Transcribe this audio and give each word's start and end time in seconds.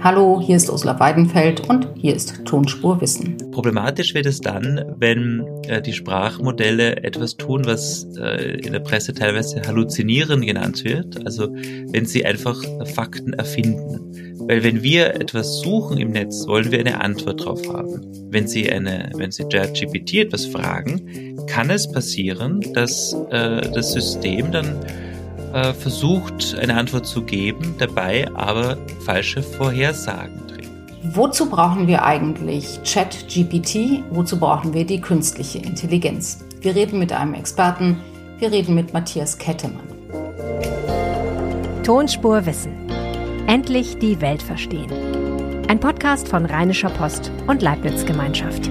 Hallo, 0.00 0.40
hier 0.40 0.56
ist 0.56 0.70
Ursula 0.70 1.00
Weidenfeld 1.00 1.68
und 1.68 1.88
hier 1.96 2.14
ist 2.14 2.44
Tonspur 2.44 3.00
Wissen. 3.00 3.36
Problematisch 3.50 4.14
wird 4.14 4.26
es 4.26 4.40
dann, 4.40 4.94
wenn 4.98 5.44
äh, 5.66 5.82
die 5.82 5.92
Sprachmodelle 5.92 7.02
etwas 7.02 7.36
tun, 7.36 7.64
was 7.64 8.06
äh, 8.16 8.60
in 8.60 8.72
der 8.72 8.80
Presse 8.80 9.14
teilweise 9.14 9.62
halluzinieren 9.66 10.42
genannt 10.42 10.84
wird, 10.84 11.24
also 11.26 11.48
wenn 11.52 12.06
sie 12.06 12.24
einfach 12.24 12.62
Fakten 12.94 13.32
erfinden. 13.32 14.08
Weil 14.48 14.62
wenn 14.62 14.82
wir 14.82 15.14
etwas 15.14 15.60
suchen 15.60 15.98
im 15.98 16.12
Netz, 16.12 16.46
wollen 16.46 16.70
wir 16.70 16.78
eine 16.78 17.00
Antwort 17.00 17.40
darauf 17.40 17.66
haben. 17.68 18.00
Wenn 18.30 18.48
Sie 18.48 18.70
eine, 18.70 19.10
wenn 19.14 19.30
Sie 19.30 19.44
ChatGPT 19.44 20.14
etwas 20.14 20.46
fragen, 20.46 21.36
kann 21.46 21.68
es 21.68 21.90
passieren, 21.90 22.60
dass 22.72 23.14
äh, 23.30 23.70
das 23.70 23.92
System 23.92 24.50
dann 24.50 24.76
äh, 25.52 25.72
versucht, 25.72 26.56
eine 26.58 26.76
Antwort 26.76 27.06
zu 27.06 27.22
geben, 27.22 27.74
dabei 27.78 28.28
aber 28.34 28.76
falsche 29.04 29.42
Vorhersagen 29.42 30.46
trifft. 30.46 30.70
Wozu 31.14 31.48
brauchen 31.48 31.86
wir 31.86 32.04
eigentlich 32.04 32.80
ChatGPT? 32.84 34.02
Wozu 34.10 34.38
brauchen 34.38 34.74
wir 34.74 34.84
die 34.84 35.00
künstliche 35.00 35.58
Intelligenz? 35.58 36.44
Wir 36.60 36.74
reden 36.74 36.98
mit 36.98 37.12
einem 37.12 37.34
Experten. 37.34 38.00
Wir 38.38 38.52
reden 38.52 38.74
mit 38.74 38.92
Matthias 38.92 39.38
Kettemann. 39.38 39.88
Tonspur 41.84 42.44
Wissen. 42.44 42.72
Endlich 43.46 43.98
die 43.98 44.20
Welt 44.20 44.42
verstehen. 44.42 44.92
Ein 45.68 45.80
Podcast 45.80 46.28
von 46.28 46.44
Rheinischer 46.44 46.90
Post 46.90 47.32
und 47.46 47.62
Leibniz 47.62 48.04
Gemeinschaft. 48.04 48.68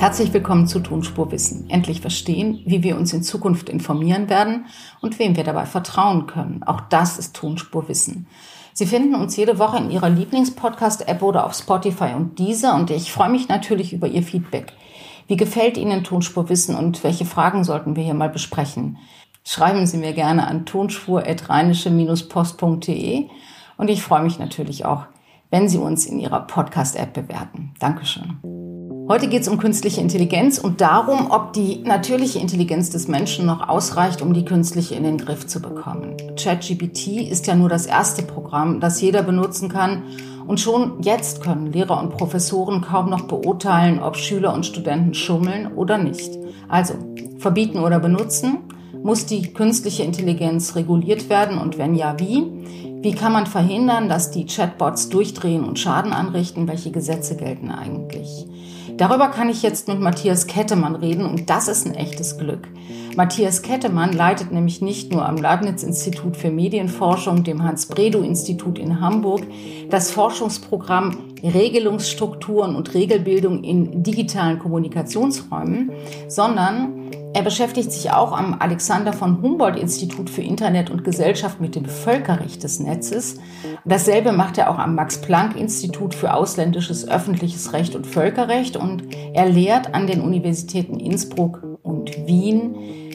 Herzlich 0.00 0.32
willkommen 0.32 0.66
zu 0.66 0.80
Tonspur 0.80 1.30
Wissen. 1.30 1.68
Endlich 1.68 2.00
verstehen, 2.00 2.62
wie 2.64 2.82
wir 2.82 2.96
uns 2.96 3.12
in 3.12 3.22
Zukunft 3.22 3.68
informieren 3.68 4.30
werden 4.30 4.64
und 5.02 5.18
wem 5.18 5.36
wir 5.36 5.44
dabei 5.44 5.66
vertrauen 5.66 6.26
können. 6.26 6.62
Auch 6.62 6.80
das 6.80 7.18
ist 7.18 7.36
Tonspur 7.36 7.86
Wissen. 7.86 8.26
Sie 8.72 8.86
finden 8.86 9.14
uns 9.14 9.36
jede 9.36 9.58
Woche 9.58 9.76
in 9.76 9.90
Ihrer 9.90 10.08
Lieblingspodcast-App 10.08 11.20
oder 11.20 11.44
auf 11.44 11.52
Spotify 11.52 12.14
und 12.16 12.38
dieser 12.38 12.76
und 12.76 12.90
ich 12.90 13.12
freue 13.12 13.28
mich 13.28 13.50
natürlich 13.50 13.92
über 13.92 14.06
Ihr 14.06 14.22
Feedback. 14.22 14.72
Wie 15.26 15.36
gefällt 15.36 15.76
Ihnen 15.76 16.02
Tonspur 16.02 16.48
Wissen 16.48 16.76
und 16.76 17.04
welche 17.04 17.26
Fragen 17.26 17.62
sollten 17.62 17.94
wir 17.94 18.02
hier 18.02 18.14
mal 18.14 18.30
besprechen? 18.30 18.96
Schreiben 19.44 19.86
Sie 19.86 19.98
mir 19.98 20.14
gerne 20.14 20.46
an 20.46 20.64
tonspur-post.de 20.64 23.28
und 23.76 23.90
ich 23.90 24.02
freue 24.02 24.22
mich 24.22 24.38
natürlich 24.38 24.86
auch, 24.86 25.04
wenn 25.50 25.68
Sie 25.68 25.76
uns 25.76 26.06
in 26.06 26.18
Ihrer 26.18 26.40
Podcast-App 26.40 27.12
bewerten. 27.12 27.74
Dankeschön. 27.80 28.69
Heute 29.10 29.26
geht 29.26 29.42
es 29.42 29.48
um 29.48 29.58
künstliche 29.58 30.00
Intelligenz 30.00 30.58
und 30.58 30.80
darum, 30.80 31.32
ob 31.32 31.52
die 31.52 31.82
natürliche 31.82 32.38
Intelligenz 32.38 32.90
des 32.90 33.08
Menschen 33.08 33.44
noch 33.44 33.68
ausreicht, 33.68 34.22
um 34.22 34.32
die 34.32 34.44
künstliche 34.44 34.94
in 34.94 35.02
den 35.02 35.18
Griff 35.18 35.48
zu 35.48 35.60
bekommen. 35.60 36.16
ChatGPT 36.40 37.28
ist 37.28 37.48
ja 37.48 37.56
nur 37.56 37.68
das 37.68 37.86
erste 37.86 38.22
Programm, 38.22 38.78
das 38.78 39.00
jeder 39.00 39.24
benutzen 39.24 39.68
kann. 39.68 40.04
Und 40.46 40.60
schon 40.60 41.02
jetzt 41.02 41.42
können 41.42 41.72
Lehrer 41.72 42.00
und 42.00 42.10
Professoren 42.10 42.82
kaum 42.82 43.10
noch 43.10 43.22
beurteilen, 43.22 44.00
ob 44.00 44.16
Schüler 44.16 44.54
und 44.54 44.64
Studenten 44.64 45.12
schummeln 45.12 45.74
oder 45.74 45.98
nicht. 45.98 46.30
Also, 46.68 46.94
verbieten 47.38 47.80
oder 47.80 47.98
benutzen? 47.98 48.58
Muss 49.02 49.26
die 49.26 49.52
künstliche 49.52 50.04
Intelligenz 50.04 50.76
reguliert 50.76 51.28
werden 51.28 51.58
und 51.58 51.78
wenn 51.78 51.96
ja, 51.96 52.14
wie? 52.20 52.46
Wie 53.02 53.12
kann 53.12 53.32
man 53.32 53.46
verhindern, 53.46 54.08
dass 54.08 54.30
die 54.30 54.46
Chatbots 54.46 55.08
durchdrehen 55.08 55.64
und 55.64 55.80
Schaden 55.80 56.12
anrichten? 56.12 56.68
Welche 56.68 56.92
Gesetze 56.92 57.34
gelten 57.34 57.72
eigentlich? 57.72 58.46
Darüber 59.00 59.28
kann 59.28 59.48
ich 59.48 59.62
jetzt 59.62 59.88
mit 59.88 59.98
Matthias 59.98 60.46
Kettemann 60.46 60.94
reden 60.94 61.24
und 61.24 61.48
das 61.48 61.68
ist 61.68 61.86
ein 61.86 61.94
echtes 61.94 62.36
Glück. 62.36 62.68
Matthias 63.16 63.62
Kettemann 63.62 64.12
leitet 64.12 64.52
nämlich 64.52 64.82
nicht 64.82 65.10
nur 65.10 65.26
am 65.26 65.38
Leibniz-Institut 65.38 66.36
für 66.36 66.50
Medienforschung, 66.50 67.42
dem 67.42 67.62
Hans-Bredow-Institut 67.62 68.78
in 68.78 69.00
Hamburg, 69.00 69.40
das 69.88 70.10
Forschungsprogramm 70.10 71.16
Regelungsstrukturen 71.42 72.76
und 72.76 72.92
Regelbildung 72.92 73.64
in 73.64 74.02
digitalen 74.02 74.58
Kommunikationsräumen, 74.58 75.92
sondern 76.28 77.10
er 77.32 77.42
beschäftigt 77.42 77.92
sich 77.92 78.10
auch 78.10 78.32
am 78.32 78.56
Alexander 78.58 79.12
von 79.12 79.40
Humboldt 79.40 79.78
Institut 79.78 80.28
für 80.30 80.42
Internet 80.42 80.90
und 80.90 81.04
Gesellschaft 81.04 81.60
mit 81.60 81.76
dem 81.76 81.84
Völkerrecht 81.84 82.62
des 82.62 82.80
Netzes. 82.80 83.36
Dasselbe 83.84 84.32
macht 84.32 84.58
er 84.58 84.70
auch 84.70 84.78
am 84.78 84.94
Max 84.94 85.20
Planck 85.20 85.56
Institut 85.56 86.14
für 86.14 86.34
ausländisches 86.34 87.08
öffentliches 87.08 87.72
Recht 87.72 87.94
und 87.94 88.06
Völkerrecht 88.06 88.76
und 88.76 89.04
er 89.32 89.48
lehrt 89.48 89.94
an 89.94 90.06
den 90.06 90.20
Universitäten 90.20 90.98
Innsbruck 90.98 91.62
und 91.82 92.26
Wien 92.26 92.74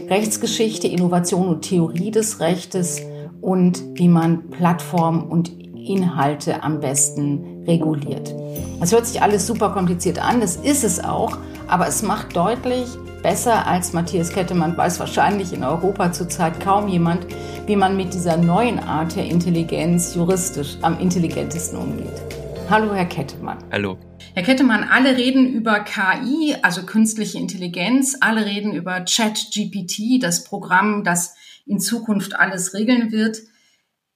Rechtsgeschichte, 0.10 0.88
Innovation 0.88 1.48
und 1.48 1.62
Theorie 1.64 2.12
des 2.12 2.40
Rechtes 2.40 3.02
und 3.42 3.84
wie 3.96 4.08
man 4.08 4.50
Plattformen 4.50 5.24
und 5.24 5.52
Inhalte 5.76 6.64
am 6.64 6.80
besten 6.80 7.64
reguliert. 7.68 8.34
Das 8.80 8.92
hört 8.92 9.06
sich 9.08 9.22
alles 9.22 9.48
super 9.48 9.70
kompliziert 9.70 10.20
an, 10.20 10.42
das 10.42 10.56
ist 10.58 10.84
es 10.84 11.04
auch, 11.04 11.38
aber 11.68 11.88
es 11.88 12.02
macht 12.02 12.36
deutlich, 12.36 12.88
besser 13.26 13.66
als 13.66 13.92
Matthias 13.92 14.30
Kettemann 14.32 14.78
weiß 14.78 15.00
wahrscheinlich 15.00 15.52
in 15.52 15.64
Europa 15.64 16.12
zurzeit 16.12 16.60
kaum 16.60 16.88
jemand, 16.88 17.26
wie 17.66 17.76
man 17.76 17.98
mit 17.98 18.14
dieser 18.14 18.38
neuen 18.38 18.78
Art 18.78 19.16
der 19.16 19.26
Intelligenz 19.26 20.14
juristisch 20.14 20.78
am 20.84 21.00
intelligentesten 21.00 21.76
umgeht. 21.76 22.22
Hallo, 22.70 22.94
Herr 22.94 23.08
Kettemann. 23.08 23.58
Hallo. 23.72 23.98
Herr 24.36 24.44
Kettemann, 24.44 24.84
alle 24.84 25.18
reden 25.18 25.52
über 25.52 25.80
KI, 25.80 26.56
also 26.62 26.86
künstliche 26.86 27.40
Intelligenz, 27.40 28.16
alle 28.22 28.46
reden 28.46 28.76
über 28.76 29.04
ChatGPT, 29.04 30.22
das 30.22 30.44
Programm, 30.44 31.04
das 31.04 31.34
in 31.66 31.80
Zukunft 31.80 32.36
alles 32.36 32.76
regeln 32.76 33.12
wird. 33.12 33.40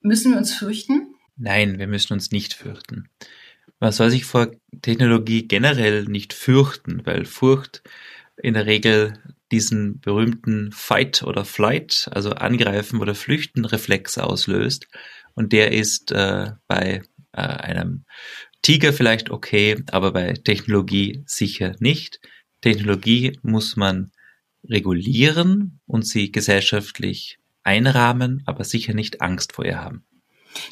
Müssen 0.02 0.34
wir 0.34 0.38
uns 0.38 0.54
fürchten? 0.54 1.16
Nein, 1.36 1.80
wir 1.80 1.88
müssen 1.88 2.14
uns 2.14 2.30
nicht 2.30 2.54
fürchten. 2.54 3.10
Man 3.80 3.92
soll 3.92 4.12
sich 4.12 4.26
vor 4.26 4.52
Technologie 4.84 5.48
generell 5.48 6.04
nicht 6.04 6.34
fürchten, 6.34 7.02
weil 7.08 7.26
Furcht 7.26 7.82
in 8.42 8.54
der 8.54 8.66
Regel 8.66 9.14
diesen 9.52 10.00
berühmten 10.00 10.72
Fight 10.72 11.24
oder 11.24 11.46
Flight, 11.46 12.10
also 12.12 12.32
Angreifen 12.32 13.02
oder 13.02 13.16
Flüchten 13.16 13.66
Reflex 13.66 14.18
auslöst. 14.18 14.88
Und 15.34 15.54
der 15.54 15.72
ist 15.72 16.12
äh, 16.12 16.52
bei 16.68 17.02
äh, 17.32 17.42
einem 17.42 18.06
Tiger 18.62 18.94
vielleicht 18.94 19.30
okay, 19.30 19.84
aber 19.92 20.12
bei 20.12 20.34
Technologie 20.34 21.24
sicher 21.26 21.76
nicht. 21.80 22.20
Technologie 22.62 23.40
muss 23.42 23.76
man 23.76 24.12
regulieren 24.64 25.80
und 25.86 26.06
sie 26.06 26.32
gesellschaftlich 26.32 27.40
einrahmen, 27.64 28.44
aber 28.46 28.64
sicher 28.64 28.94
nicht 28.94 29.22
Angst 29.22 29.54
vor 29.54 29.66
ihr 29.66 29.80
haben. 29.80 30.04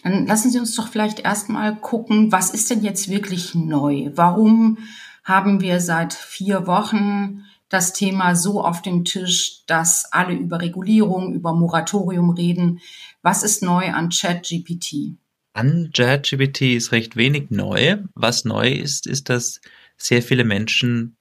Dann 0.03 0.25
lassen 0.25 0.51
Sie 0.51 0.59
uns 0.59 0.75
doch 0.75 0.89
vielleicht 0.89 1.19
erstmal 1.19 1.75
gucken, 1.75 2.31
was 2.31 2.49
ist 2.49 2.69
denn 2.69 2.83
jetzt 2.83 3.09
wirklich 3.09 3.55
neu? 3.55 4.09
Warum 4.13 4.79
haben 5.23 5.61
wir 5.61 5.79
seit 5.79 6.13
vier 6.13 6.67
Wochen 6.67 7.43
das 7.69 7.93
Thema 7.93 8.35
so 8.35 8.63
auf 8.63 8.81
dem 8.81 9.03
Tisch, 9.03 9.63
dass 9.65 10.05
alle 10.11 10.33
über 10.33 10.61
Regulierung, 10.61 11.33
über 11.33 11.53
Moratorium 11.53 12.29
reden. 12.29 12.79
Was 13.21 13.43
ist 13.43 13.61
neu 13.61 13.91
an 13.91 14.09
ChatGPT? 14.09 15.17
An 15.53 15.91
ChatGPT 15.93 16.75
ist 16.75 16.91
recht 16.91 17.15
wenig 17.15 17.49
neu. 17.49 17.97
Was 18.13 18.45
neu 18.45 18.71
ist, 18.71 19.07
ist, 19.07 19.29
dass 19.29 19.59
sehr 19.97 20.21
viele 20.21 20.43
Menschen 20.43 21.17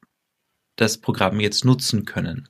das 0.77 0.99
Programm 0.99 1.41
jetzt 1.41 1.65
nutzen 1.65 2.05
können. 2.05 2.49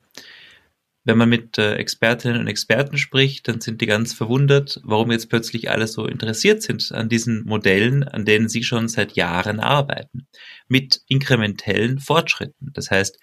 Wenn 1.04 1.18
man 1.18 1.28
mit 1.28 1.56
äh, 1.56 1.76
Expertinnen 1.76 2.40
und 2.40 2.48
Experten 2.48 2.98
spricht, 2.98 3.46
dann 3.46 3.60
sind 3.60 3.80
die 3.80 3.86
ganz 3.86 4.12
verwundert, 4.12 4.80
warum 4.82 5.12
jetzt 5.12 5.30
plötzlich 5.30 5.70
alle 5.70 5.86
so 5.86 6.04
interessiert 6.04 6.62
sind 6.62 6.90
an 6.90 7.08
diesen 7.08 7.44
Modellen, 7.44 8.02
an 8.02 8.24
denen 8.24 8.48
sie 8.48 8.64
schon 8.64 8.88
seit 8.88 9.12
Jahren 9.12 9.60
arbeiten, 9.60 10.26
mit 10.66 11.02
inkrementellen 11.06 12.00
Fortschritten. 12.00 12.72
Das 12.72 12.90
heißt, 12.90 13.20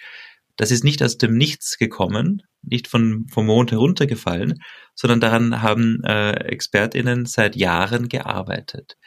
das 0.57 0.71
ist 0.71 0.83
nicht 0.83 1.01
aus 1.01 1.17
dem 1.17 1.35
Nichts 1.35 1.77
gekommen, 1.77 2.43
nicht 2.61 2.87
von, 2.87 3.25
vom 3.31 3.45
Mond 3.47 3.71
heruntergefallen, 3.71 4.59
sondern 4.95 5.19
daran 5.19 5.61
haben 5.61 6.03
äh, 6.03 6.31
ExpertInnen 6.47 7.25
seit 7.25 7.55
Jahren 7.55 8.09
gearbeitet. 8.09 8.97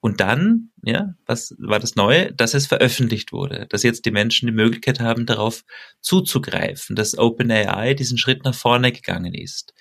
Und 0.00 0.20
dann, 0.20 0.70
ja, 0.82 1.14
was 1.24 1.54
war 1.58 1.78
das 1.78 1.96
Neue? 1.96 2.32
Dass 2.34 2.52
es 2.52 2.66
veröffentlicht 2.66 3.32
wurde, 3.32 3.66
dass 3.70 3.82
jetzt 3.82 4.04
die 4.04 4.10
Menschen 4.10 4.46
die 4.46 4.52
Möglichkeit 4.52 5.00
haben, 5.00 5.24
darauf 5.24 5.64
zuzugreifen, 6.02 6.94
dass 6.94 7.16
OpenAI 7.16 7.94
diesen 7.94 8.18
Schritt 8.18 8.44
nach 8.44 8.54
vorne 8.54 8.92
gegangen 8.92 9.32
ist. 9.32 9.72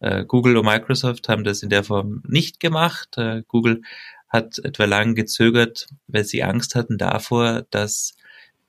Äh, 0.00 0.24
Google 0.24 0.56
und 0.56 0.66
Microsoft 0.66 1.28
haben 1.28 1.44
das 1.44 1.62
in 1.62 1.70
der 1.70 1.84
Form 1.84 2.22
nicht 2.26 2.58
gemacht. 2.58 3.16
Äh, 3.18 3.42
Google 3.46 3.82
hat 4.28 4.58
etwa 4.58 4.84
lang 4.84 5.14
gezögert, 5.14 5.86
weil 6.08 6.24
sie 6.24 6.42
Angst 6.42 6.74
hatten 6.74 6.98
davor, 6.98 7.64
dass 7.70 8.14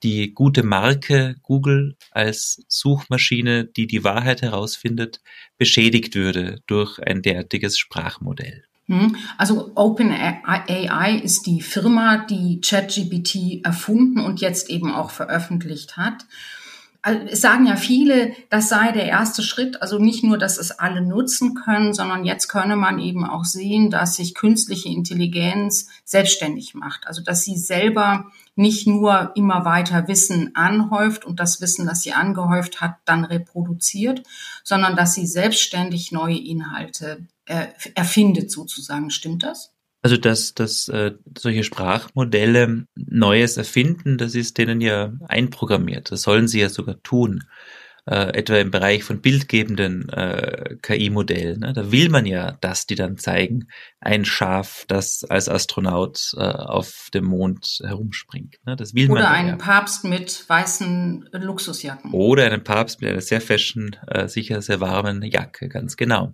die 0.04 0.34
gute 0.34 0.64
Marke 0.64 1.36
Google 1.44 1.96
als 2.12 2.64
Suchmaschine, 2.68 3.66
die 3.66 3.88
die 3.88 4.04
Wahrheit 4.04 4.42
herausfindet, 4.42 5.22
beschädigt 5.58 6.16
würde 6.16 6.62
durch 6.68 7.00
ein 7.00 7.22
derartiges 7.22 7.78
Sprachmodell. 7.78 8.64
Hm. 8.88 9.16
Also 9.38 9.72
OpenAI 9.76 11.22
ist 11.24 11.46
die 11.46 11.62
Firma, 11.62 12.26
die 12.26 12.60
ChatGPT 12.60 13.64
erfunden 13.64 14.20
und 14.20 14.42
jetzt 14.42 14.70
eben 14.70 14.92
auch 14.92 15.12
veröffentlicht 15.12 15.96
hat. 15.96 16.26
Also 17.02 17.22
es 17.28 17.42
sagen 17.42 17.66
ja 17.66 17.78
viele, 17.78 18.34
das 18.50 18.68
sei 18.68 18.92
der 18.92 19.06
erste 19.06 19.42
Schritt. 19.42 19.82
Also 19.82 20.00
nicht 20.00 20.24
nur, 20.24 20.38
dass 20.38 20.58
es 20.58 20.72
alle 20.72 21.02
nutzen 21.02 21.56
können, 21.56 21.94
sondern 21.94 22.26
jetzt 22.26 22.48
könne 22.50 22.76
man 22.76 23.00
eben 23.00 23.26
auch 23.26 23.46
sehen, 23.46 23.90
dass 23.90 24.16
sich 24.16 24.36
künstliche 24.36 24.90
Intelligenz 24.90 25.88
selbstständig 26.04 26.76
macht. 26.76 27.08
Also 27.08 27.24
dass 27.24 27.44
sie 27.44 27.58
selber 27.58 28.26
nicht 28.56 28.86
nur 28.88 29.32
immer 29.36 29.64
weiter 29.64 30.10
Wissen 30.10 30.56
anhäuft 30.56 31.24
und 31.24 31.40
das 31.40 31.62
Wissen, 31.62 31.86
das 31.86 32.02
sie 32.02 32.12
angehäuft 32.12 32.82
hat, 32.82 32.96
dann 33.06 33.24
reproduziert, 33.24 34.24
sondern 34.64 34.98
dass 34.98 35.14
sie 35.14 35.26
selbstständig 35.26 36.12
neue 36.12 36.38
Inhalte 36.38 37.26
äh, 37.46 37.68
erfindet 37.96 38.52
sozusagen. 38.52 39.10
Stimmt 39.10 39.44
das? 39.44 39.72
Also 40.02 40.18
dass, 40.18 40.54
dass 40.54 40.88
äh, 40.88 41.12
solche 41.38 41.64
Sprachmodelle 41.64 42.86
Neues 42.96 43.58
erfinden, 43.58 44.18
das 44.18 44.34
ist 44.34 44.58
denen 44.58 44.80
ja 44.82 45.14
einprogrammiert. 45.28 46.12
Das 46.12 46.22
sollen 46.22 46.48
sie 46.48 46.62
ja 46.62 46.70
sogar 46.70 47.02
tun. 47.04 47.44
Äh, 48.10 48.34
etwa 48.40 48.56
im 48.56 48.72
Bereich 48.72 49.04
von 49.04 49.22
bildgebenden 49.22 50.10
äh, 50.10 50.78
KI-Modellen. 50.82 51.60
Ne? 51.60 51.74
Da 51.74 51.92
will 51.92 52.10
man 52.10 52.26
ja, 52.26 52.54
dass 52.54 52.88
die 52.88 52.96
dann 52.96 53.18
zeigen, 53.18 53.68
ein 54.00 54.26
Schaf, 54.26 54.86
das 54.88 55.24
als 55.26 55.48
Astronaut 55.48 56.32
äh, 56.36 56.40
auf 56.40 57.10
dem 57.14 57.26
Mond 57.26 57.82
herumspringt. 57.86 58.58
Ne? 58.66 58.76
Das 58.76 58.96
will 58.96 59.12
Oder 59.12 59.22
man. 59.22 59.22
Oder 59.22 59.32
einen 59.32 59.50
ja. 59.50 59.56
Papst 59.58 60.06
mit 60.06 60.50
weißen 60.50 61.30
Luxusjacken. 61.34 62.12
Oder 62.12 62.46
einen 62.46 62.64
Papst 62.64 63.00
mit 63.00 63.12
einer 63.12 63.22
sehr 63.22 63.42
fashion, 63.42 63.96
äh, 64.08 64.28
sicher 64.28 64.64
sehr 64.64 64.80
warmen 64.80 65.22
Jacke, 65.22 65.70
ganz 65.70 65.96
genau. 65.96 66.34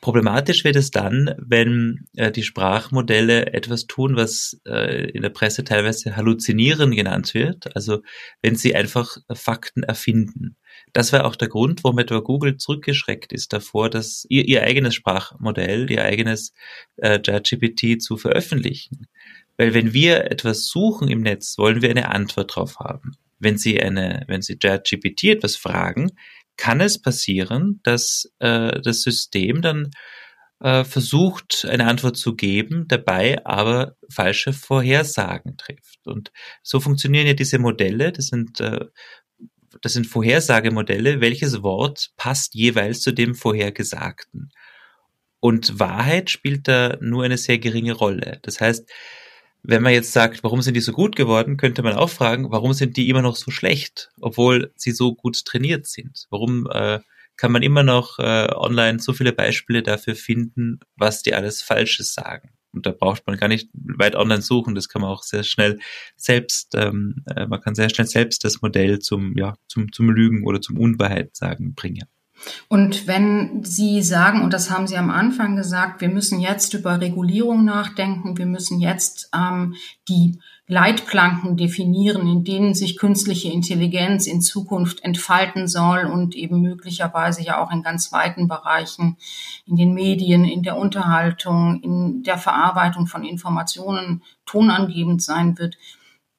Problematisch 0.00 0.62
wird 0.64 0.76
es 0.76 0.90
dann, 0.90 1.34
wenn 1.38 2.06
äh, 2.16 2.30
die 2.30 2.42
Sprachmodelle 2.42 3.52
etwas 3.52 3.86
tun, 3.86 4.16
was 4.16 4.60
äh, 4.66 5.10
in 5.10 5.22
der 5.22 5.30
Presse 5.30 5.64
teilweise 5.64 6.16
Halluzinieren 6.16 6.92
genannt 6.92 7.34
wird, 7.34 7.74
also 7.74 8.02
wenn 8.42 8.56
sie 8.56 8.74
einfach 8.74 9.16
Fakten 9.32 9.82
erfinden. 9.82 10.56
Das 10.92 11.12
war 11.12 11.24
auch 11.24 11.34
der 11.34 11.48
Grund, 11.48 11.82
warum 11.82 11.98
etwa 11.98 12.20
Google 12.20 12.56
zurückgeschreckt 12.56 13.32
ist 13.32 13.52
davor, 13.52 13.90
dass 13.90 14.26
ihr, 14.28 14.46
ihr 14.46 14.62
eigenes 14.62 14.94
Sprachmodell, 14.94 15.90
ihr 15.90 16.04
eigenes 16.04 16.52
äh, 16.96 17.18
ChatGPT 17.18 18.00
zu 18.00 18.16
veröffentlichen. 18.16 19.06
Weil 19.56 19.74
wenn 19.74 19.92
wir 19.92 20.30
etwas 20.30 20.66
suchen 20.66 21.08
im 21.08 21.22
Netz, 21.22 21.56
wollen 21.58 21.82
wir 21.82 21.90
eine 21.90 22.10
Antwort 22.10 22.54
drauf 22.54 22.78
haben. 22.78 23.12
Wenn 23.38 23.58
Sie 23.58 23.80
eine, 23.80 24.24
wenn 24.28 24.42
Sie 24.42 24.58
ChatGPT 24.58 25.24
etwas 25.24 25.56
fragen, 25.56 26.12
kann 26.56 26.80
es 26.80 27.00
passieren, 27.00 27.80
dass 27.82 28.30
äh, 28.38 28.80
das 28.80 29.02
System 29.02 29.62
dann 29.62 29.90
äh, 30.60 30.84
versucht, 30.84 31.66
eine 31.68 31.86
Antwort 31.86 32.16
zu 32.16 32.34
geben, 32.34 32.86
dabei 32.88 33.44
aber 33.44 33.96
falsche 34.10 34.52
Vorhersagen 34.52 35.56
trifft. 35.56 36.06
Und 36.06 36.32
so 36.62 36.80
funktionieren 36.80 37.26
ja 37.26 37.34
diese 37.34 37.58
Modelle. 37.58 38.12
Das 38.12 38.28
sind 38.28 38.60
äh, 38.60 38.86
das 39.82 39.92
sind 39.92 40.06
Vorhersagemodelle. 40.06 41.20
Welches 41.20 41.62
Wort 41.62 42.10
passt 42.16 42.54
jeweils 42.54 43.00
zu 43.00 43.12
dem 43.12 43.34
Vorhergesagten? 43.34 44.50
Und 45.40 45.78
Wahrheit 45.78 46.30
spielt 46.30 46.66
da 46.66 46.96
nur 47.00 47.24
eine 47.24 47.36
sehr 47.38 47.58
geringe 47.58 47.92
Rolle. 47.92 48.38
Das 48.42 48.60
heißt, 48.60 48.90
wenn 49.68 49.82
man 49.82 49.92
jetzt 49.92 50.12
sagt, 50.12 50.44
warum 50.44 50.62
sind 50.62 50.74
die 50.74 50.80
so 50.80 50.92
gut 50.92 51.16
geworden, 51.16 51.56
könnte 51.56 51.82
man 51.82 51.94
auch 51.94 52.10
fragen, 52.10 52.50
warum 52.50 52.72
sind 52.72 52.96
die 52.96 53.08
immer 53.08 53.22
noch 53.22 53.36
so 53.36 53.50
schlecht, 53.50 54.10
obwohl 54.20 54.72
sie 54.76 54.92
so 54.92 55.14
gut 55.14 55.44
trainiert 55.44 55.86
sind? 55.86 56.26
Warum 56.30 56.68
äh, 56.70 57.00
kann 57.36 57.52
man 57.52 57.62
immer 57.62 57.82
noch 57.82 58.18
äh, 58.18 58.48
online 58.54 59.00
so 59.00 59.12
viele 59.12 59.32
Beispiele 59.32 59.82
dafür 59.82 60.14
finden, 60.14 60.80
was 60.96 61.22
die 61.22 61.34
alles 61.34 61.62
Falsches 61.62 62.14
sagen? 62.14 62.50
Und 62.72 62.86
da 62.86 62.92
braucht 62.92 63.26
man 63.26 63.38
gar 63.38 63.48
nicht 63.48 63.70
weit 63.72 64.14
online 64.14 64.42
suchen, 64.42 64.74
das 64.74 64.88
kann 64.88 65.02
man 65.02 65.10
auch 65.10 65.22
sehr 65.22 65.42
schnell 65.42 65.78
selbst, 66.16 66.74
ähm, 66.74 67.24
äh, 67.34 67.46
man 67.46 67.60
kann 67.60 67.74
sehr 67.74 67.88
schnell 67.88 68.06
selbst 68.06 68.44
das 68.44 68.62
Modell 68.62 68.98
zum, 69.00 69.36
ja, 69.36 69.56
zum, 69.66 69.92
zum 69.92 70.10
Lügen 70.10 70.46
oder 70.46 70.60
zum 70.60 70.78
Unwahrheit 70.78 71.34
sagen 71.34 71.74
bringen. 71.74 72.04
Und 72.68 73.06
wenn 73.06 73.64
Sie 73.64 74.02
sagen, 74.02 74.42
und 74.42 74.52
das 74.52 74.70
haben 74.70 74.86
Sie 74.86 74.96
am 74.96 75.10
Anfang 75.10 75.56
gesagt, 75.56 76.00
wir 76.00 76.08
müssen 76.08 76.40
jetzt 76.40 76.74
über 76.74 77.00
Regulierung 77.00 77.64
nachdenken, 77.64 78.38
wir 78.38 78.46
müssen 78.46 78.80
jetzt 78.80 79.30
ähm, 79.34 79.74
die 80.08 80.38
Leitplanken 80.68 81.56
definieren, 81.56 82.26
in 82.26 82.42
denen 82.42 82.74
sich 82.74 82.98
künstliche 82.98 83.52
Intelligenz 83.52 84.26
in 84.26 84.40
Zukunft 84.42 85.04
entfalten 85.04 85.68
soll 85.68 86.06
und 86.06 86.34
eben 86.34 86.60
möglicherweise 86.60 87.42
ja 87.42 87.62
auch 87.62 87.70
in 87.70 87.82
ganz 87.82 88.10
weiten 88.12 88.48
Bereichen, 88.48 89.16
in 89.66 89.76
den 89.76 89.94
Medien, 89.94 90.44
in 90.44 90.64
der 90.64 90.76
Unterhaltung, 90.76 91.80
in 91.82 92.24
der 92.24 92.36
Verarbeitung 92.36 93.06
von 93.06 93.22
Informationen 93.22 94.22
tonangebend 94.44 95.22
sein 95.22 95.56
wird. 95.56 95.78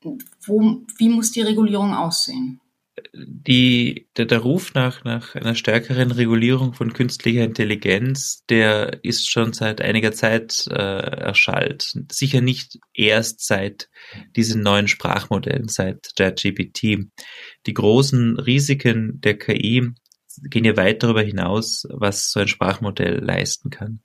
Wo, 0.02 0.82
wie 0.98 1.10
muss 1.10 1.32
die 1.32 1.42
Regulierung 1.42 1.96
aussehen? 1.96 2.60
Die, 3.14 4.08
der, 4.18 4.26
der 4.26 4.40
Ruf 4.40 4.74
nach, 4.74 5.04
nach 5.04 5.36
einer 5.36 5.56
stärkeren 5.56 6.12
Regulierung 6.12 6.74
von 6.74 6.94
künstlicher 6.94 7.44
Intelligenz, 7.44 8.44
der 8.50 9.04
ist 9.04 9.30
schon 9.30 9.54
seit 9.54 9.82
einiger 9.82 10.12
Zeit 10.12 10.68
äh, 10.70 10.74
erschallt. 10.74 11.98
Sicher 12.12 12.42
nicht 12.42 12.80
erst 12.94 13.46
seit 13.46 13.90
diesen 14.36 14.62
neuen 14.62 14.88
Sprachmodellen, 14.88 15.68
seit 15.68 16.12
ChatGPT. 16.16 17.08
Die 17.66 17.74
großen 17.74 18.40
Risiken 18.40 19.22
der 19.22 19.38
KI 19.38 19.92
gehen 20.44 20.66
ja 20.66 20.78
weit 20.78 21.04
darüber 21.04 21.22
hinaus, 21.22 21.88
was 21.90 22.32
so 22.32 22.40
ein 22.40 22.48
Sprachmodell 22.48 23.20
leisten 23.20 23.70
kann. 23.70 24.02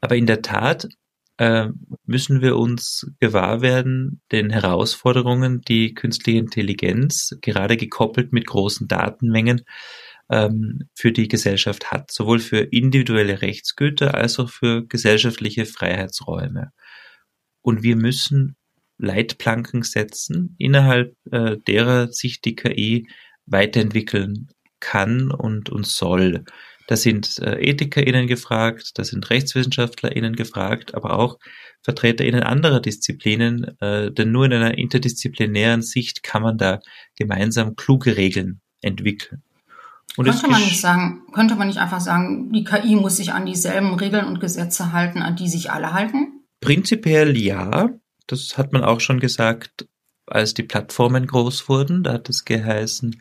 Aber 0.00 0.16
in 0.16 0.26
der 0.26 0.42
Tat 0.42 0.88
äh, 1.42 1.70
müssen 2.06 2.40
wir 2.40 2.56
uns 2.56 3.10
gewahr 3.18 3.62
werden 3.62 4.20
den 4.30 4.50
Herausforderungen, 4.50 5.60
die 5.62 5.92
künstliche 5.92 6.38
Intelligenz, 6.38 7.36
gerade 7.40 7.76
gekoppelt 7.76 8.32
mit 8.32 8.46
großen 8.46 8.86
Datenmengen, 8.86 9.62
ähm, 10.30 10.88
für 10.94 11.10
die 11.10 11.26
Gesellschaft 11.26 11.90
hat, 11.90 12.12
sowohl 12.12 12.38
für 12.38 12.60
individuelle 12.60 13.42
Rechtsgüter 13.42 14.14
als 14.14 14.38
auch 14.38 14.50
für 14.50 14.86
gesellschaftliche 14.86 15.66
Freiheitsräume. 15.66 16.70
Und 17.60 17.82
wir 17.82 17.96
müssen 17.96 18.54
Leitplanken 18.98 19.82
setzen, 19.82 20.54
innerhalb 20.58 21.16
äh, 21.32 21.56
derer 21.66 22.12
sich 22.12 22.40
die 22.40 22.54
KI 22.54 23.08
weiterentwickeln 23.46 24.46
kann 24.78 25.32
und, 25.32 25.70
und 25.70 25.88
soll. 25.88 26.44
Da 26.86 26.96
sind 26.96 27.38
äh, 27.38 27.60
EthikerInnen 27.60 28.26
gefragt, 28.26 28.92
da 28.98 29.04
sind 29.04 29.30
RechtswissenschaftlerInnen 29.30 30.34
gefragt, 30.34 30.94
aber 30.94 31.18
auch 31.18 31.38
VertreterInnen 31.82 32.42
anderer 32.42 32.80
Disziplinen, 32.80 33.78
äh, 33.80 34.10
denn 34.12 34.32
nur 34.32 34.46
in 34.46 34.52
einer 34.52 34.76
interdisziplinären 34.76 35.82
Sicht 35.82 36.22
kann 36.22 36.42
man 36.42 36.58
da 36.58 36.80
gemeinsam 37.16 37.76
kluge 37.76 38.16
Regeln 38.16 38.60
entwickeln. 38.80 39.42
Und 40.16 40.26
könnte 40.26 40.48
man 40.48 40.60
nicht 40.60 40.80
sagen, 40.80 41.22
könnte 41.32 41.54
man 41.54 41.68
nicht 41.68 41.78
einfach 41.78 42.00
sagen, 42.00 42.52
die 42.52 42.64
KI 42.64 42.96
muss 42.96 43.16
sich 43.16 43.32
an 43.32 43.46
dieselben 43.46 43.94
Regeln 43.94 44.26
und 44.26 44.40
Gesetze 44.40 44.92
halten, 44.92 45.22
an 45.22 45.36
die 45.36 45.48
sich 45.48 45.70
alle 45.70 45.92
halten? 45.94 46.42
Prinzipiell 46.60 47.36
ja. 47.36 47.90
Das 48.26 48.58
hat 48.58 48.72
man 48.72 48.84
auch 48.84 49.00
schon 49.00 49.20
gesagt, 49.20 49.86
als 50.26 50.54
die 50.54 50.62
Plattformen 50.62 51.26
groß 51.26 51.68
wurden. 51.68 52.02
Da 52.02 52.14
hat 52.14 52.28
es 52.28 52.44
geheißen, 52.44 53.20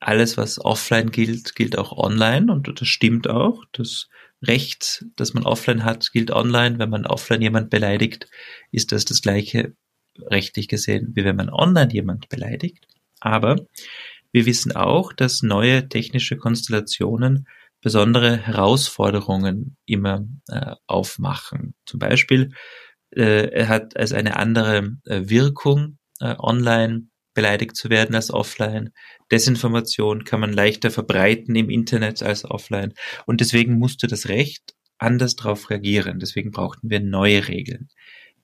alles, 0.00 0.36
was 0.36 0.62
offline 0.62 1.10
gilt, 1.10 1.54
gilt 1.54 1.78
auch 1.78 1.92
online 1.92 2.52
und 2.52 2.80
das 2.80 2.88
stimmt 2.88 3.28
auch. 3.28 3.64
Das 3.72 4.08
Recht, 4.42 5.06
das 5.16 5.32
man 5.32 5.44
offline 5.44 5.84
hat, 5.84 6.12
gilt 6.12 6.30
online. 6.30 6.78
Wenn 6.78 6.90
man 6.90 7.06
offline 7.06 7.40
jemand 7.40 7.70
beleidigt, 7.70 8.28
ist 8.70 8.92
das 8.92 9.06
das 9.06 9.22
gleiche 9.22 9.74
rechtlich 10.20 10.68
gesehen, 10.68 11.12
wie 11.14 11.24
wenn 11.24 11.36
man 11.36 11.50
online 11.50 11.92
jemand 11.92 12.28
beleidigt. 12.28 12.86
Aber 13.20 13.56
wir 14.32 14.46
wissen 14.46 14.72
auch, 14.72 15.12
dass 15.12 15.42
neue 15.42 15.88
technische 15.88 16.36
Konstellationen 16.36 17.48
besondere 17.80 18.36
Herausforderungen 18.36 19.76
immer 19.86 20.26
äh, 20.48 20.74
aufmachen. 20.86 21.74
Zum 21.86 21.98
Beispiel, 21.98 22.52
äh, 23.10 23.66
hat 23.66 23.96
als 23.96 24.12
eine 24.12 24.36
andere 24.36 24.96
äh, 25.06 25.22
Wirkung 25.28 25.98
äh, 26.20 26.34
online 26.38 27.08
beleidigt 27.36 27.76
zu 27.76 27.90
werden 27.90 28.16
als 28.16 28.32
offline. 28.32 28.90
Desinformation 29.30 30.24
kann 30.24 30.40
man 30.40 30.52
leichter 30.52 30.90
verbreiten 30.90 31.54
im 31.54 31.70
Internet 31.70 32.22
als 32.24 32.44
offline. 32.44 32.94
Und 33.26 33.40
deswegen 33.40 33.78
musste 33.78 34.08
das 34.08 34.28
Recht 34.28 34.74
anders 34.98 35.36
darauf 35.36 35.70
reagieren. 35.70 36.18
Deswegen 36.18 36.50
brauchten 36.50 36.90
wir 36.90 36.98
neue 36.98 37.46
Regeln. 37.46 37.88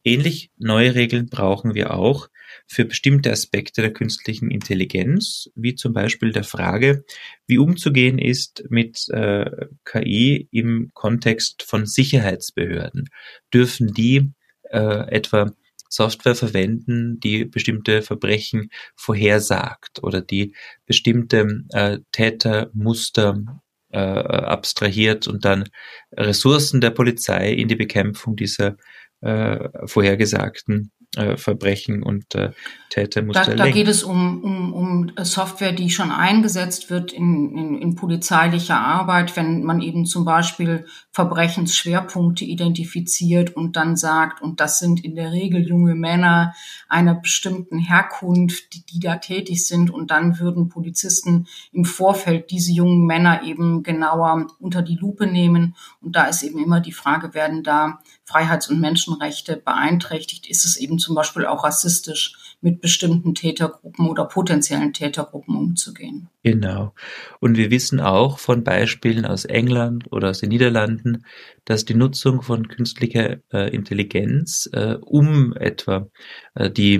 Ähnlich 0.04 0.50
neue 0.58 0.94
Regeln 0.94 1.26
brauchen 1.26 1.74
wir 1.74 1.94
auch 1.94 2.28
für 2.66 2.84
bestimmte 2.84 3.30
Aspekte 3.30 3.80
der 3.80 3.92
künstlichen 3.92 4.50
Intelligenz, 4.50 5.48
wie 5.54 5.74
zum 5.74 5.94
Beispiel 5.94 6.32
der 6.32 6.44
Frage, 6.44 7.04
wie 7.46 7.58
umzugehen 7.58 8.18
ist 8.18 8.64
mit 8.68 9.08
äh, 9.08 9.68
KI 9.84 10.48
im 10.50 10.90
Kontext 10.92 11.62
von 11.62 11.86
Sicherheitsbehörden. 11.86 13.08
Dürfen 13.54 13.94
die 13.94 14.32
äh, 14.70 15.08
etwa 15.10 15.52
Software 15.92 16.34
verwenden, 16.34 17.20
die 17.20 17.44
bestimmte 17.44 18.00
Verbrechen 18.00 18.70
vorhersagt 18.96 20.02
oder 20.02 20.22
die 20.22 20.54
bestimmte 20.86 21.64
äh, 21.70 21.98
Tätermuster 22.12 23.62
äh, 23.90 23.98
abstrahiert 23.98 25.28
und 25.28 25.44
dann 25.44 25.68
Ressourcen 26.12 26.80
der 26.80 26.90
Polizei 26.90 27.52
in 27.52 27.68
die 27.68 27.76
Bekämpfung 27.76 28.36
dieser 28.36 28.76
äh, 29.20 29.68
vorhergesagten 29.86 30.92
äh, 31.16 31.36
Verbrechen 31.36 32.02
und 32.02 32.34
äh, 32.34 32.52
Täter 32.88 33.22
muss 33.22 33.34
da, 33.34 33.44
da 33.44 33.70
geht 33.70 33.88
es 33.88 34.02
um, 34.02 34.42
um, 34.42 34.72
um 34.72 35.12
Software, 35.24 35.72
die 35.72 35.90
schon 35.90 36.10
eingesetzt 36.10 36.90
wird 36.90 37.12
in, 37.12 37.56
in, 37.56 37.78
in 37.80 37.94
polizeilicher 37.94 38.78
Arbeit, 38.78 39.34
wenn 39.36 39.62
man 39.62 39.80
eben 39.80 40.04
zum 40.04 40.24
Beispiel 40.24 40.86
Verbrechensschwerpunkte 41.10 42.44
identifiziert 42.44 43.56
und 43.56 43.76
dann 43.76 43.96
sagt, 43.96 44.42
und 44.42 44.60
das 44.60 44.78
sind 44.78 45.04
in 45.04 45.14
der 45.14 45.32
Regel 45.32 45.66
junge 45.66 45.94
Männer 45.94 46.54
einer 46.88 47.14
bestimmten 47.14 47.78
Herkunft, 47.78 48.74
die, 48.74 48.84
die 48.84 49.00
da 49.00 49.16
tätig 49.16 49.66
sind, 49.66 49.90
und 49.90 50.10
dann 50.10 50.38
würden 50.38 50.68
Polizisten 50.68 51.46
im 51.72 51.84
Vorfeld 51.84 52.50
diese 52.50 52.72
jungen 52.72 53.06
Männer 53.06 53.42
eben 53.42 53.82
genauer 53.82 54.46
unter 54.58 54.82
die 54.82 54.96
Lupe 54.96 55.26
nehmen. 55.26 55.74
Und 56.00 56.16
da 56.16 56.24
ist 56.24 56.42
eben 56.42 56.58
immer 56.58 56.80
die 56.80 56.92
Frage, 56.92 57.34
werden 57.34 57.62
da 57.62 58.00
Freiheits- 58.32 58.68
und 58.68 58.80
Menschenrechte 58.80 59.56
beeinträchtigt? 59.56 60.48
Ist 60.48 60.64
es 60.64 60.76
eben 60.76 60.98
zum 60.98 61.14
Beispiel 61.14 61.46
auch 61.46 61.64
rassistisch 61.64 62.36
mit 62.62 62.80
bestimmten 62.80 63.34
Tätergruppen 63.34 64.08
oder 64.08 64.24
potenziellen 64.24 64.92
Tätergruppen 64.92 65.56
umzugehen? 65.56 66.28
Genau. 66.44 66.94
Und 67.40 67.56
wir 67.56 67.70
wissen 67.70 68.00
auch 68.00 68.38
von 68.38 68.64
Beispielen 68.64 69.26
aus 69.26 69.44
England 69.44 70.10
oder 70.10 70.30
aus 70.30 70.38
den 70.38 70.48
Niederlanden, 70.48 71.24
dass 71.64 71.84
die 71.84 71.94
Nutzung 71.94 72.42
von 72.42 72.68
künstlicher 72.68 73.38
äh, 73.52 73.74
Intelligenz 73.74 74.70
äh, 74.72 74.96
um 75.00 75.54
etwa 75.54 76.08
äh, 76.54 76.70
die 76.70 76.94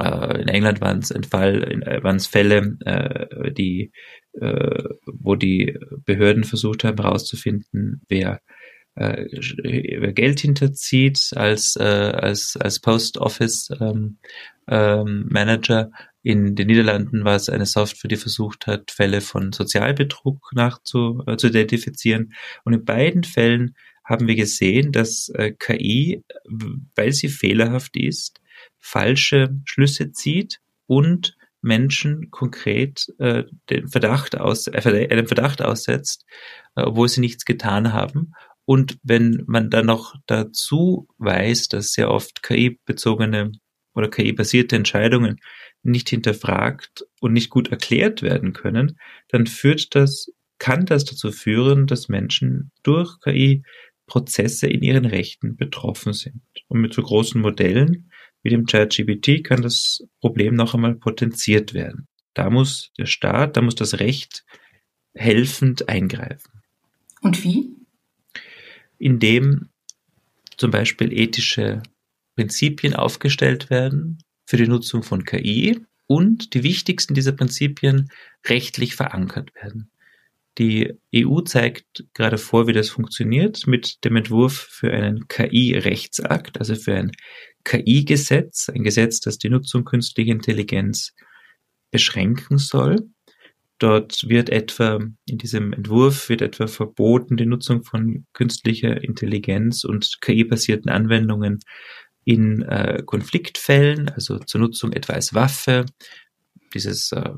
äh, 0.00 0.42
in 0.42 0.48
England 0.48 0.80
waren 0.80 0.98
es 0.98 1.10
äh, 1.10 1.22
waren 1.32 2.16
es 2.16 2.26
Fälle, 2.26 2.76
äh, 2.84 3.52
die 3.52 3.92
wo 4.34 5.34
die 5.34 5.78
Behörden 6.06 6.44
versucht 6.44 6.84
haben 6.84 6.96
herauszufinden, 6.96 8.00
wer 8.08 8.40
äh, 8.94 10.12
Geld 10.12 10.40
hinterzieht 10.40 11.30
als, 11.34 11.76
äh, 11.76 11.82
als, 11.82 12.56
als 12.56 12.80
Post 12.80 13.18
Office 13.18 13.70
ähm, 13.80 14.18
ähm, 14.68 15.26
Manager. 15.30 15.90
In 16.22 16.54
den 16.54 16.68
Niederlanden 16.68 17.24
war 17.24 17.34
es 17.34 17.48
eine 17.48 17.66
Software, 17.66 18.08
die 18.08 18.16
versucht 18.16 18.66
hat, 18.66 18.90
Fälle 18.90 19.20
von 19.20 19.52
Sozialbetrug 19.52 20.50
nachzu, 20.54 21.22
äh, 21.26 21.36
zu 21.36 21.48
identifizieren. 21.48 22.34
Und 22.64 22.74
in 22.74 22.84
beiden 22.84 23.24
Fällen 23.24 23.74
haben 24.04 24.28
wir 24.28 24.36
gesehen, 24.36 24.92
dass 24.92 25.30
äh, 25.30 25.52
KI, 25.52 26.22
weil 26.94 27.12
sie 27.12 27.28
fehlerhaft 27.28 27.96
ist, 27.96 28.40
falsche 28.78 29.56
Schlüsse 29.64 30.12
zieht 30.12 30.60
und 30.86 31.36
Menschen 31.62 32.30
konkret 32.30 33.06
äh, 33.18 33.44
den 33.70 33.88
Verdacht 33.88 34.36
aus, 34.36 34.66
äh, 34.66 35.08
einen 35.10 35.26
Verdacht 35.26 35.62
aussetzt, 35.62 36.26
äh, 36.74 36.82
obwohl 36.82 37.08
sie 37.08 37.20
nichts 37.20 37.44
getan 37.44 37.92
haben 37.92 38.32
und 38.64 38.98
wenn 39.02 39.42
man 39.46 39.70
dann 39.70 39.86
noch 39.86 40.14
dazu 40.26 41.08
weiß, 41.18 41.68
dass 41.68 41.92
sehr 41.92 42.10
oft 42.10 42.42
KI-bezogene 42.42 43.52
oder 43.94 44.08
KI-basierte 44.08 44.76
Entscheidungen 44.76 45.40
nicht 45.82 46.08
hinterfragt 46.08 47.04
und 47.20 47.32
nicht 47.32 47.50
gut 47.50 47.68
erklärt 47.68 48.22
werden 48.22 48.52
können, 48.52 48.98
dann 49.28 49.46
führt 49.46 49.94
das, 49.94 50.30
kann 50.58 50.86
das 50.86 51.04
dazu 51.04 51.32
führen, 51.32 51.86
dass 51.86 52.08
Menschen 52.08 52.70
durch 52.82 53.20
KI 53.20 53.62
Prozesse 54.06 54.68
in 54.68 54.82
ihren 54.82 55.06
Rechten 55.06 55.56
betroffen 55.56 56.12
sind. 56.12 56.42
Und 56.68 56.80
mit 56.80 56.94
so 56.94 57.02
großen 57.02 57.40
Modellen 57.40 58.10
wie 58.42 58.50
dem 58.50 58.66
ChatGPT 58.66 59.44
kann 59.44 59.62
das 59.62 60.04
Problem 60.20 60.54
noch 60.54 60.74
einmal 60.74 60.96
potenziert 60.96 61.74
werden. 61.74 62.08
Da 62.34 62.50
muss 62.50 62.90
der 62.98 63.06
Staat, 63.06 63.56
da 63.56 63.62
muss 63.62 63.74
das 63.74 64.00
Recht 64.00 64.44
helfend 65.14 65.88
eingreifen. 65.88 66.62
Und 67.20 67.44
wie? 67.44 67.81
In 69.02 69.18
dem 69.18 69.68
zum 70.56 70.70
Beispiel 70.70 71.12
ethische 71.12 71.82
Prinzipien 72.36 72.94
aufgestellt 72.94 73.68
werden 73.68 74.18
für 74.46 74.56
die 74.56 74.68
Nutzung 74.68 75.02
von 75.02 75.24
KI 75.24 75.84
und 76.06 76.54
die 76.54 76.62
wichtigsten 76.62 77.12
dieser 77.12 77.32
Prinzipien 77.32 78.10
rechtlich 78.46 78.94
verankert 78.94 79.54
werden. 79.56 79.90
Die 80.58 80.92
EU 81.16 81.40
zeigt 81.40 82.04
gerade 82.14 82.38
vor, 82.38 82.68
wie 82.68 82.72
das 82.72 82.90
funktioniert 82.90 83.66
mit 83.66 84.04
dem 84.04 84.14
Entwurf 84.16 84.68
für 84.70 84.92
einen 84.92 85.26
KI-Rechtsakt, 85.26 86.60
also 86.60 86.76
für 86.76 86.94
ein 86.94 87.10
KI-Gesetz, 87.64 88.68
ein 88.68 88.84
Gesetz, 88.84 89.20
das 89.20 89.38
die 89.38 89.48
Nutzung 89.48 89.84
künstlicher 89.84 90.32
Intelligenz 90.32 91.12
beschränken 91.90 92.58
soll. 92.58 93.08
Dort 93.82 94.28
wird 94.28 94.48
etwa, 94.48 95.00
in 95.26 95.38
diesem 95.38 95.72
Entwurf 95.72 96.28
wird 96.28 96.40
etwa 96.40 96.68
verboten, 96.68 97.36
die 97.36 97.46
Nutzung 97.46 97.82
von 97.82 98.26
künstlicher 98.32 99.02
Intelligenz 99.02 99.82
und 99.82 100.20
KI-basierten 100.20 100.88
Anwendungen 100.88 101.58
in 102.24 102.62
äh, 102.62 103.02
Konfliktfällen, 103.04 104.08
also 104.08 104.38
zur 104.38 104.60
Nutzung 104.60 104.92
etwa 104.92 105.14
als 105.14 105.34
Waffe, 105.34 105.86
dieses 106.72 107.10
äh, 107.10 107.30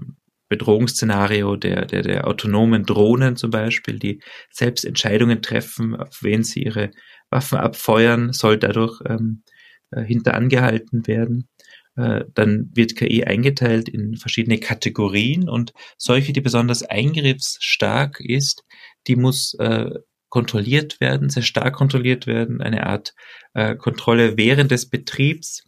Bedrohungsszenario 0.51 1.57
der, 1.57 1.87
der, 1.87 2.03
der 2.03 2.27
autonomen 2.27 2.85
Drohnen 2.85 3.37
zum 3.37 3.51
Beispiel, 3.51 3.99
die 3.99 4.21
selbst 4.51 4.85
Entscheidungen 4.85 5.41
treffen, 5.41 5.97
auf 5.97 6.23
wen 6.23 6.45
sie 6.45 6.65
ihre 6.65 6.91
Waffen 7.31 7.57
abfeuern, 7.57 8.35
soll 8.35 8.59
dadurch 8.59 9.01
ähm, 9.07 9.45
äh, 9.93 10.03
hinterangehalten 10.03 11.07
werden. 11.07 11.49
Äh, 11.97 12.25
dann 12.35 12.71
wird 12.75 12.97
KI 12.97 13.25
eingeteilt 13.25 13.89
in 13.89 14.17
verschiedene 14.17 14.59
Kategorien 14.59 15.49
und 15.49 15.73
solche, 15.97 16.33
die 16.33 16.41
besonders 16.41 16.83
eingriffsstark 16.83 18.21
ist, 18.21 18.65
die 19.07 19.17
muss 19.17 19.55
äh, 19.55 19.91
kontrolliert 20.29 21.01
werden, 21.01 21.31
sehr 21.31 21.45
stark 21.45 21.75
kontrolliert 21.75 22.27
werden, 22.27 22.61
eine 22.61 22.87
Art 22.87 23.15
äh, 23.53 23.77
Kontrolle 23.77 24.37
während 24.37 24.73
des 24.73 24.91
Betriebs. 24.91 25.63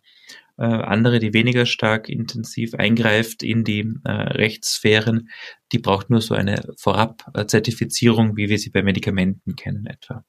Äh, 0.58 0.64
andere, 0.64 1.20
die 1.20 1.34
weniger 1.34 1.66
stark 1.66 2.08
intensiv 2.08 2.74
eingreift 2.74 3.44
in 3.44 3.62
die 3.62 3.86
äh, 4.04 4.10
Rechtssphären, 4.10 5.28
die 5.70 5.78
braucht 5.78 6.10
nur 6.10 6.20
so 6.20 6.34
eine 6.34 6.72
Vorab-Zertifizierung, 6.78 8.36
wie 8.36 8.48
wir 8.48 8.58
sie 8.58 8.70
bei 8.70 8.82
Medikamenten 8.82 9.54
kennen 9.54 9.86
etwa. 9.86 10.24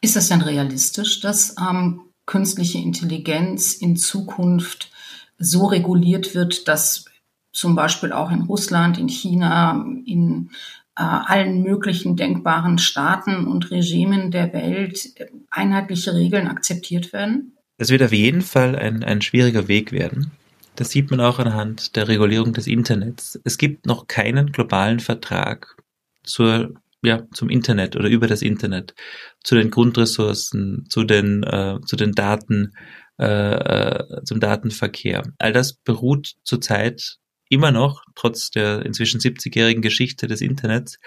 Ist 0.00 0.16
das 0.16 0.28
denn 0.28 0.40
realistisch, 0.40 1.20
dass 1.20 1.54
ähm, 1.60 2.00
künstliche 2.26 2.78
Intelligenz 2.78 3.74
in 3.74 3.96
Zukunft 3.96 4.90
so 5.38 5.66
reguliert 5.66 6.34
wird, 6.34 6.68
dass 6.68 7.06
zum 7.52 7.74
Beispiel 7.74 8.12
auch 8.12 8.30
in 8.30 8.42
Russland, 8.42 8.98
in 8.98 9.08
China, 9.08 9.86
in 10.04 10.50
äh, 10.96 11.02
allen 11.02 11.62
möglichen 11.62 12.16
denkbaren 12.16 12.78
Staaten 12.78 13.46
und 13.46 13.70
Regimen 13.70 14.30
der 14.30 14.52
Welt 14.52 15.08
einheitliche 15.50 16.14
Regeln 16.14 16.48
akzeptiert 16.48 17.12
werden? 17.12 17.56
Es 17.78 17.90
wird 17.90 18.02
auf 18.02 18.12
jeden 18.12 18.42
Fall 18.42 18.76
ein, 18.76 19.02
ein 19.02 19.20
schwieriger 19.20 19.66
Weg 19.68 19.92
werden. 19.92 20.30
Das 20.76 20.90
sieht 20.90 21.10
man 21.10 21.20
auch 21.20 21.38
anhand 21.38 21.96
der 21.96 22.08
Regulierung 22.08 22.52
des 22.52 22.66
Internets. 22.66 23.40
Es 23.44 23.58
gibt 23.58 23.86
noch 23.86 24.08
keinen 24.08 24.52
globalen 24.52 25.00
Vertrag 25.00 25.76
zur, 26.24 26.74
ja, 27.02 27.22
zum 27.32 27.50
Internet 27.50 27.96
oder 27.96 28.08
über 28.08 28.26
das 28.26 28.42
Internet, 28.42 28.94
zu 29.42 29.54
den 29.54 29.70
Grundressourcen, 29.70 30.86
zu 30.88 31.04
den, 31.04 31.42
äh, 31.44 31.78
zu 31.84 31.96
den 31.96 32.12
Daten, 32.12 32.72
äh, 33.18 33.24
äh, 33.26 34.24
zum 34.24 34.40
Datenverkehr. 34.40 35.22
All 35.38 35.52
das 35.52 35.72
beruht 35.72 36.34
zurzeit 36.42 37.18
immer 37.48 37.70
noch, 37.70 38.02
trotz 38.14 38.50
der 38.50 38.84
inzwischen 38.84 39.20
70-jährigen 39.20 39.82
Geschichte 39.82 40.26
des 40.26 40.40
Internets, 40.40 40.98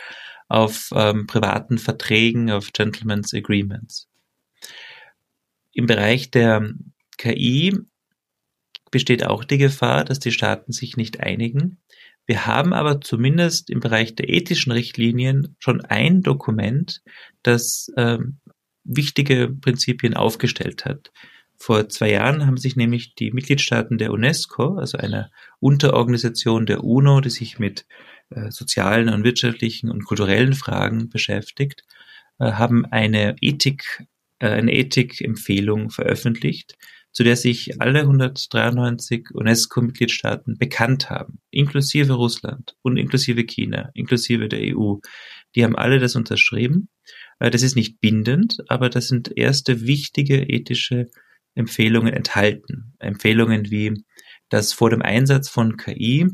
auf 0.47 0.89
ähm, 0.95 1.27
privaten 1.27 1.77
Verträgen, 1.77 2.51
auf 2.51 2.71
Gentleman's 2.71 3.33
Agreements. 3.33 4.07
Im 5.73 5.85
Bereich 5.85 6.31
der 6.31 6.73
KI 7.17 7.77
besteht 8.89 9.25
auch 9.25 9.43
die 9.43 9.57
Gefahr, 9.57 10.05
dass 10.05 10.19
die 10.19 10.31
Staaten 10.31 10.71
sich 10.71 10.95
nicht 10.95 11.19
einigen. 11.19 11.81
Wir 12.25 12.45
haben 12.45 12.73
aber 12.73 13.01
zumindest 13.01 13.69
im 13.69 13.79
Bereich 13.79 14.15
der 14.15 14.29
ethischen 14.29 14.71
Richtlinien 14.71 15.55
schon 15.59 15.81
ein 15.81 16.21
Dokument, 16.21 17.01
das 17.43 17.91
ähm, 17.97 18.39
wichtige 18.83 19.49
Prinzipien 19.49 20.13
aufgestellt 20.13 20.85
hat. 20.85 21.11
Vor 21.57 21.89
zwei 21.89 22.11
Jahren 22.11 22.45
haben 22.45 22.57
sich 22.57 22.75
nämlich 22.75 23.15
die 23.15 23.31
Mitgliedstaaten 23.31 23.97
der 23.97 24.11
UNESCO, 24.11 24.75
also 24.77 24.97
einer 24.97 25.31
Unterorganisation 25.59 26.65
der 26.67 26.83
UNO, 26.83 27.19
die 27.19 27.31
sich 27.31 27.57
mit 27.57 27.85
äh, 28.29 28.51
sozialen 28.51 29.09
und 29.09 29.23
wirtschaftlichen 29.23 29.89
und 29.89 30.05
kulturellen 30.05 30.53
Fragen 30.53 31.09
beschäftigt, 31.09 31.83
äh, 32.39 32.51
haben 32.51 32.85
eine 32.85 33.35
Ethik, 33.41 34.05
äh, 34.39 34.49
eine 34.49 34.71
Ethikempfehlung 34.73 35.89
veröffentlicht, 35.89 36.77
zu 37.11 37.23
der 37.23 37.35
sich 37.35 37.81
alle 37.81 38.01
193 38.01 39.31
UNESCO-Mitgliedstaaten 39.33 40.59
bekannt 40.59 41.09
haben, 41.09 41.39
inklusive 41.49 42.13
Russland 42.13 42.75
und 42.83 42.97
inklusive 42.97 43.43
China, 43.45 43.89
inklusive 43.95 44.47
der 44.47 44.59
EU. 44.77 44.97
Die 45.55 45.63
haben 45.63 45.75
alle 45.75 45.97
das 45.97 46.15
unterschrieben. 46.15 46.89
Das 47.39 47.63
ist 47.63 47.75
nicht 47.75 47.99
bindend, 47.99 48.63
aber 48.67 48.89
das 48.89 49.07
sind 49.07 49.35
erste 49.35 49.87
wichtige 49.87 50.43
ethische 50.43 51.09
Empfehlungen 51.57 52.13
enthalten. 52.13 52.93
Empfehlungen 52.99 53.69
wie, 53.71 54.03
dass 54.49 54.73
vor 54.73 54.89
dem 54.89 55.01
Einsatz 55.01 55.49
von 55.49 55.77
KI 55.77 56.27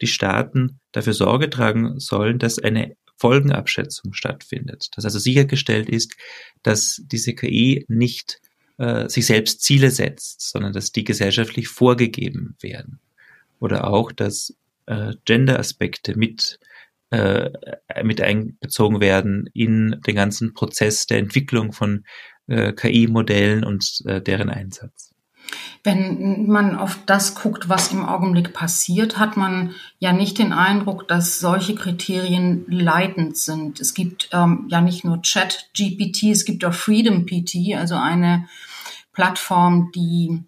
die 0.00 0.06
Staaten 0.06 0.80
dafür 0.92 1.12
Sorge 1.12 1.50
tragen 1.50 1.98
sollen, 1.98 2.38
dass 2.38 2.58
eine 2.58 2.96
Folgenabschätzung 3.16 4.12
stattfindet. 4.12 4.88
Dass 4.94 5.04
also 5.04 5.18
sichergestellt 5.18 5.88
ist, 5.88 6.14
dass 6.62 7.02
diese 7.04 7.34
KI 7.34 7.84
nicht 7.88 8.40
äh, 8.78 9.08
sich 9.08 9.26
selbst 9.26 9.62
Ziele 9.62 9.90
setzt, 9.90 10.40
sondern 10.40 10.72
dass 10.72 10.92
die 10.92 11.04
gesellschaftlich 11.04 11.68
vorgegeben 11.68 12.56
werden. 12.60 13.00
Oder 13.58 13.88
auch, 13.88 14.12
dass 14.12 14.54
äh, 14.86 15.14
Gender-Aspekte 15.24 16.16
mit, 16.16 16.60
äh, 17.10 17.50
mit 18.02 18.20
einbezogen 18.20 19.00
werden 19.00 19.48
in 19.54 20.00
den 20.06 20.14
ganzen 20.14 20.54
Prozess 20.54 21.06
der 21.06 21.18
Entwicklung 21.18 21.72
von 21.72 22.04
äh, 22.46 22.72
KI-Modellen 22.72 23.64
und 23.64 24.02
äh, 24.06 24.20
deren 24.20 24.50
Einsatz. 24.50 25.14
Wenn 25.84 26.46
man 26.46 26.76
auf 26.76 26.98
das 27.06 27.34
guckt, 27.34 27.68
was 27.68 27.92
im 27.92 28.04
Augenblick 28.04 28.52
passiert, 28.52 29.18
hat 29.18 29.36
man 29.36 29.74
ja 29.98 30.12
nicht 30.12 30.38
den 30.38 30.52
Eindruck, 30.52 31.08
dass 31.08 31.38
solche 31.38 31.74
Kriterien 31.74 32.66
leitend 32.68 33.38
sind. 33.38 33.80
Es 33.80 33.94
gibt 33.94 34.28
ähm, 34.32 34.66
ja 34.68 34.80
nicht 34.80 35.04
nur 35.04 35.22
Chat-GPT, 35.22 36.24
es 36.24 36.44
gibt 36.44 36.64
auch 36.64 36.74
Freedom-PT, 36.74 37.76
also 37.76 37.94
eine 37.94 38.46
Plattform, 39.12 39.90
die 39.94 40.44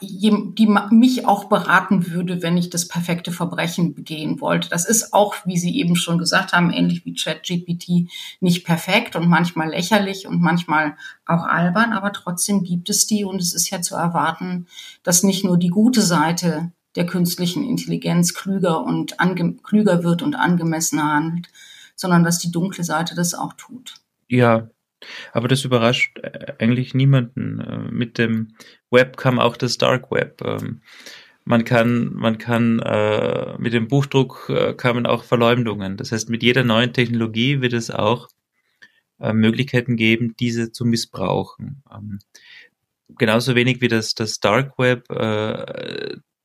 die 0.00 0.66
mich 0.90 1.26
auch 1.26 1.44
beraten 1.44 2.10
würde, 2.10 2.42
wenn 2.42 2.56
ich 2.56 2.70
das 2.70 2.88
perfekte 2.88 3.32
Verbrechen 3.32 3.94
begehen 3.94 4.40
wollte. 4.40 4.68
Das 4.68 4.84
ist 4.84 5.12
auch, 5.12 5.34
wie 5.44 5.58
Sie 5.58 5.78
eben 5.78 5.96
schon 5.96 6.18
gesagt 6.18 6.52
haben, 6.52 6.70
ähnlich 6.70 7.04
wie 7.04 7.14
ChatGPT, 7.14 8.10
nicht 8.40 8.64
perfekt 8.64 9.16
und 9.16 9.28
manchmal 9.28 9.70
lächerlich 9.70 10.26
und 10.26 10.40
manchmal 10.40 10.96
auch 11.26 11.44
albern, 11.44 11.92
aber 11.92 12.12
trotzdem 12.12 12.62
gibt 12.62 12.90
es 12.90 13.06
die 13.06 13.24
und 13.24 13.40
es 13.40 13.54
ist 13.54 13.70
ja 13.70 13.80
zu 13.80 13.94
erwarten, 13.94 14.66
dass 15.02 15.22
nicht 15.22 15.44
nur 15.44 15.58
die 15.58 15.70
gute 15.70 16.02
Seite 16.02 16.72
der 16.94 17.06
künstlichen 17.06 17.64
Intelligenz 17.64 18.34
klüger 18.34 18.82
und 18.82 19.16
klüger 19.62 20.04
wird 20.04 20.22
und 20.22 20.34
angemessener 20.34 21.04
handelt, 21.14 21.48
sondern 21.96 22.24
dass 22.24 22.38
die 22.38 22.50
dunkle 22.50 22.84
Seite 22.84 23.14
das 23.14 23.34
auch 23.34 23.54
tut. 23.54 23.94
Ja, 24.28 24.68
aber 25.32 25.48
das 25.48 25.64
überrascht 25.64 26.18
äh, 26.18 26.54
eigentlich 26.58 26.94
niemanden. 26.94 27.60
Äh, 27.60 27.90
mit 27.90 28.18
dem 28.18 28.54
Web 28.90 29.16
kam 29.16 29.38
auch 29.38 29.56
das 29.56 29.78
Dark 29.78 30.10
Web. 30.10 30.42
Ähm, 30.44 30.82
man 31.44 31.64
kann, 31.64 32.12
man 32.14 32.38
kann 32.38 32.78
äh, 32.78 33.56
mit 33.58 33.72
dem 33.72 33.88
Buchdruck 33.88 34.50
kamen 34.76 35.06
auch 35.06 35.24
Verleumdungen. 35.24 35.96
Das 35.96 36.12
heißt, 36.12 36.30
mit 36.30 36.42
jeder 36.44 36.62
neuen 36.62 36.92
Technologie 36.92 37.60
wird 37.60 37.72
es 37.72 37.90
auch 37.90 38.28
Möglichkeiten 39.18 39.96
geben, 39.96 40.34
diese 40.38 40.72
zu 40.72 40.84
missbrauchen. 40.84 41.82
Ähm, 41.92 42.18
genauso 43.18 43.54
wenig 43.54 43.80
wie 43.80 43.88
das, 43.88 44.14
das 44.14 44.38
Dark 44.38 44.78
Web 44.78 45.04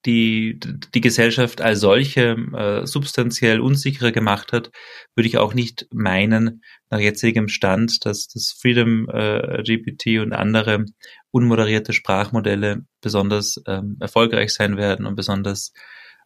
die, 0.08 0.60
die 0.94 1.02
Gesellschaft 1.02 1.62
als 1.62 1.82
solche 1.82 2.38
äh, 2.56 2.88
substanziell 2.88 3.60
unsicherer 3.60 4.12
gemacht 4.12 4.54
hat, 4.54 4.72
würde 5.16 5.28
ich 5.28 5.38
auch 5.38 5.54
nicht 5.54 5.86
meinen, 5.92 6.64
nach 6.90 7.00
jetzigem 7.00 7.50
Stand, 7.50 8.06
dass 8.06 8.28
das 8.30 8.56
Freedom 8.60 9.10
äh, 9.10 9.62
GPT 9.64 10.20
und 10.22 10.32
andere 10.34 10.86
unmoderierte 11.32 11.92
Sprachmodelle 11.92 12.86
besonders 13.02 13.62
ähm, 13.68 13.98
erfolgreich 14.00 14.54
sein 14.54 14.78
werden 14.78 15.06
und 15.06 15.16
besonders 15.16 15.74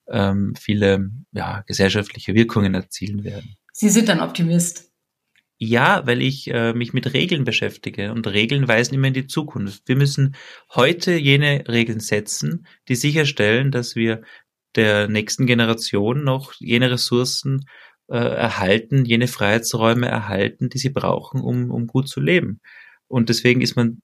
ähm, 0.08 0.54
viele 0.60 1.10
ja, 1.32 1.64
gesellschaftliche 1.66 2.36
Wirkungen 2.36 2.76
erzielen 2.76 3.24
werden. 3.24 3.56
Sie 3.74 3.90
sind 3.90 4.10
ein 4.10 4.20
Optimist. 4.20 4.91
Ja, 5.64 6.08
weil 6.08 6.24
ich 6.24 6.50
äh, 6.50 6.74
mich 6.74 6.92
mit 6.92 7.14
Regeln 7.14 7.44
beschäftige 7.44 8.14
und 8.14 8.26
Regeln 8.26 8.68
weisen 8.68 8.96
immer 8.96 9.10
in 9.10 9.14
die 9.14 9.28
Zukunft. 9.28 9.88
Wir 9.88 9.96
müssen 9.96 10.36
heute 10.74 11.14
jene 11.14 11.66
Regeln 11.68 12.00
setzen, 12.00 12.66
die 12.88 12.96
sicherstellen, 12.96 13.70
dass 13.70 13.96
wir 13.96 14.24
der 14.76 15.08
nächsten 15.08 15.46
Generation 15.46 16.24
noch 16.24 16.54
jene 16.58 16.90
Ressourcen 16.90 17.66
äh, 18.08 18.18
erhalten, 18.18 19.06
jene 19.06 19.28
Freiheitsräume 19.28 20.08
erhalten, 20.08 20.70
die 20.70 20.80
sie 20.80 20.90
brauchen, 20.90 21.42
um, 21.42 21.70
um 21.70 21.86
gut 21.86 22.10
zu 22.10 22.22
leben. 22.22 22.60
Und 23.08 23.30
deswegen 23.30 23.62
ist 23.62 23.76
man, 23.76 24.02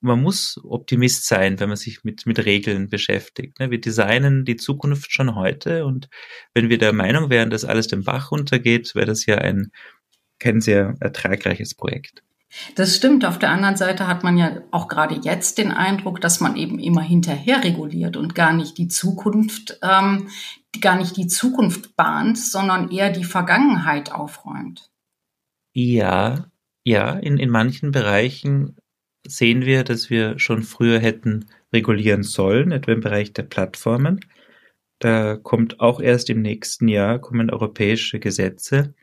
man 0.00 0.20
muss 0.20 0.60
Optimist 0.64 1.28
sein, 1.28 1.60
wenn 1.60 1.68
man 1.68 1.76
sich 1.76 2.02
mit, 2.02 2.26
mit 2.26 2.44
Regeln 2.44 2.90
beschäftigt. 2.90 3.60
Ne? 3.60 3.70
Wir 3.70 3.80
designen 3.80 4.44
die 4.44 4.56
Zukunft 4.56 5.12
schon 5.12 5.36
heute 5.36 5.84
und 5.84 6.08
wenn 6.52 6.68
wir 6.68 6.78
der 6.78 6.92
Meinung 6.92 7.30
wären, 7.30 7.50
dass 7.50 7.64
alles 7.64 7.86
den 7.86 8.02
Bach 8.02 8.32
runtergeht, 8.32 8.96
wäre 8.96 9.06
das 9.06 9.24
ja 9.24 9.38
ein 9.38 9.70
kein 10.38 10.60
sehr 10.60 10.94
ertragreiches 11.00 11.74
Projekt. 11.74 12.22
Das 12.76 12.94
stimmt. 12.94 13.24
Auf 13.24 13.38
der 13.38 13.50
anderen 13.50 13.76
Seite 13.76 14.06
hat 14.06 14.22
man 14.22 14.38
ja 14.38 14.62
auch 14.70 14.88
gerade 14.88 15.18
jetzt 15.22 15.58
den 15.58 15.72
Eindruck, 15.72 16.20
dass 16.20 16.40
man 16.40 16.56
eben 16.56 16.78
immer 16.78 17.02
hinterher 17.02 17.64
reguliert 17.64 18.16
und 18.16 18.34
gar 18.34 18.52
nicht 18.52 18.78
die 18.78 18.88
Zukunft, 18.88 19.78
ähm, 19.82 20.28
gar 20.80 20.96
nicht 20.96 21.16
die 21.16 21.26
Zukunft 21.26 21.96
bahnt, 21.96 22.38
sondern 22.38 22.90
eher 22.90 23.10
die 23.10 23.24
Vergangenheit 23.24 24.12
aufräumt. 24.12 24.90
Ja, 25.72 26.46
ja, 26.84 27.14
in, 27.14 27.38
in 27.38 27.50
manchen 27.50 27.90
Bereichen 27.90 28.76
sehen 29.26 29.64
wir, 29.64 29.84
dass 29.84 30.10
wir 30.10 30.38
schon 30.38 30.62
früher 30.62 31.00
hätten 31.00 31.46
regulieren 31.72 32.22
sollen, 32.22 32.70
etwa 32.70 32.92
im 32.92 33.00
Bereich 33.00 33.32
der 33.32 33.42
Plattformen. 33.44 34.20
Da 35.00 35.36
kommt 35.36 35.80
auch 35.80 36.00
erst 36.00 36.30
im 36.30 36.40
nächsten 36.40 36.88
Jahr 36.88 37.18
kommen 37.18 37.50
europäische 37.50 38.20
Gesetze, 38.20 38.94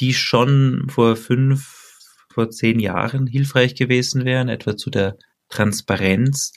die 0.00 0.14
schon 0.14 0.86
vor 0.88 1.16
fünf, 1.16 1.98
vor 2.32 2.50
zehn 2.50 2.80
Jahren 2.80 3.26
hilfreich 3.26 3.74
gewesen 3.74 4.24
wären, 4.24 4.48
etwa 4.48 4.76
zu 4.76 4.90
der 4.90 5.16
Transparenz 5.48 6.52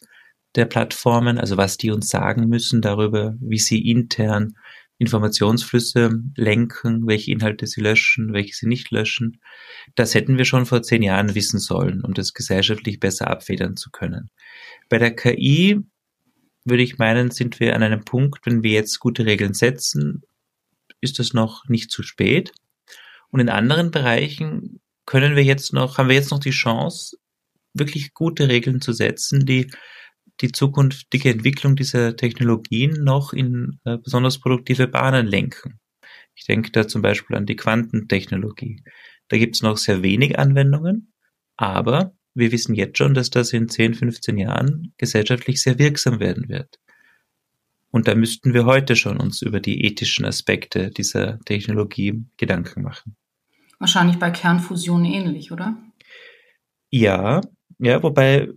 der 0.56 0.66
Plattformen, 0.66 1.38
also 1.38 1.58
was 1.58 1.78
die 1.78 1.92
uns 1.92 2.10
sagen 2.10 2.48
müssen 2.48 2.82
darüber, 2.82 3.36
wie 3.40 3.60
sie 3.60 3.90
intern 3.90 4.56
Informationsflüsse 5.00 6.10
lenken, 6.36 7.06
welche 7.06 7.32
Inhalte 7.32 7.68
sie 7.68 7.82
löschen, 7.82 8.34
welche 8.34 8.56
sie 8.56 8.68
nicht 8.68 8.90
löschen. 8.90 9.40
Das 9.94 10.16
hätten 10.16 10.38
wir 10.38 10.46
schon 10.46 10.66
vor 10.66 10.82
zehn 10.82 11.04
Jahren 11.04 11.36
wissen 11.36 11.60
sollen, 11.60 12.04
um 12.04 12.16
das 12.16 12.34
gesellschaftlich 12.34 13.00
besser 13.00 13.30
abfedern 13.30 13.78
zu 13.78 13.92
können. 13.92 14.32
Bei 14.90 14.98
der 14.98 15.16
KI 15.16 15.86
würde 16.66 16.84
ich 16.84 16.98
meinen, 16.98 17.30
sind 17.30 17.60
wir 17.60 17.76
an 17.76 17.84
einem 17.84 18.04
Punkt, 18.04 18.46
wenn 18.46 18.64
wir 18.64 18.72
jetzt 18.72 19.00
gute 19.00 19.26
Regeln 19.26 19.54
setzen, 19.54 20.24
ist 21.00 21.20
es 21.20 21.34
noch 21.34 21.66
nicht 21.68 21.92
zu 21.92 22.02
spät. 22.02 22.52
Und 23.38 23.42
in 23.42 23.50
anderen 23.50 23.92
Bereichen 23.92 24.82
können 25.06 25.36
wir 25.36 25.44
jetzt 25.44 25.72
noch, 25.72 26.00
haben 26.00 26.10
wir 26.10 26.16
jetzt 26.16 26.32
noch 26.32 26.40
die 26.40 26.50
Chance, 26.50 27.18
wirklich 27.72 28.16
gute 28.16 28.48
Regeln 28.48 28.82
zu 28.82 28.94
setzen, 28.94 29.46
die 29.46 29.70
die 30.42 30.52
zukünftige 30.52 31.30
Entwicklung 31.30 31.76
dieser 31.76 32.16
Technologien 32.16 33.04
noch 33.04 33.34
in 33.34 33.80
äh, 33.86 34.00
besonders 34.00 34.40
produktive 34.40 34.88
Bahnen 34.88 35.28
lenken. 35.28 35.80
Ich 36.34 36.46
denke 36.46 36.72
da 36.72 36.88
zum 36.88 37.04
Beispiel 37.04 37.38
an 37.38 37.46
die 37.46 37.56
Quantentechnologie. 37.56 38.84
Da 39.28 39.38
gibt 39.38 39.56
es 39.56 39.62
noch 39.62 39.78
sehr 39.78 40.02
wenig 40.02 40.40
Anwendungen, 40.40 41.14
aber 41.58 42.16
wir 42.34 42.52
wissen 42.52 42.74
jetzt 42.74 42.98
schon, 42.98 43.14
dass 43.14 43.30
das 43.30 43.54
in 43.54 43.70
10, 43.70 43.94
15 43.94 44.36
Jahren 44.40 44.96
gesellschaftlich 44.98 45.62
sehr 45.62 45.78
wirksam 45.78 46.20
werden 46.20 46.50
wird. 46.50 46.80
Und 47.92 48.08
da 48.08 48.16
müssten 48.16 48.56
wir 48.56 48.66
heute 48.66 48.96
schon 48.96 49.18
uns 49.18 49.44
über 49.44 49.60
die 49.60 49.86
ethischen 49.86 50.26
Aspekte 50.26 50.90
dieser 50.90 51.40
Technologie 51.42 52.26
Gedanken 52.38 52.82
machen. 52.82 53.16
Wahrscheinlich 53.80 54.20
bei 54.20 54.32
Kernfusion 54.32 55.06
ähnlich, 55.06 55.52
oder? 55.52 55.78
Ja, 56.90 57.42
ja, 57.80 58.02
wobei 58.02 58.50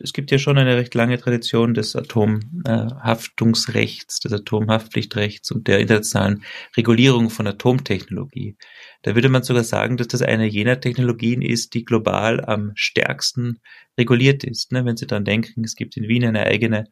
es 0.00 0.12
gibt 0.12 0.30
ja 0.30 0.36
schon 0.38 0.58
eine 0.58 0.76
recht 0.76 0.94
lange 0.94 1.18
Tradition 1.18 1.72
des 1.72 1.96
Atomhaftungsrechts, 1.96 4.20
des 4.20 4.34
Atomhaftpflichtrechts 4.34 5.50
und 5.50 5.66
der 5.66 5.78
internationalen 5.78 6.44
Regulierung 6.76 7.30
von 7.30 7.46
Atomtechnologie. 7.46 8.58
Da 9.00 9.14
würde 9.14 9.30
man 9.30 9.44
sogar 9.44 9.64
sagen, 9.64 9.96
dass 9.96 10.08
das 10.08 10.20
eine 10.20 10.44
jener 10.44 10.78
Technologien 10.78 11.40
ist, 11.40 11.72
die 11.72 11.86
global 11.86 12.44
am 12.44 12.72
stärksten 12.74 13.60
reguliert 13.98 14.44
ist. 14.44 14.72
Ne? 14.72 14.84
Wenn 14.84 14.98
Sie 14.98 15.06
dann 15.06 15.24
denken, 15.24 15.64
es 15.64 15.74
gibt 15.74 15.96
in 15.96 16.06
Wien 16.06 16.26
eine 16.26 16.42
eigene 16.42 16.84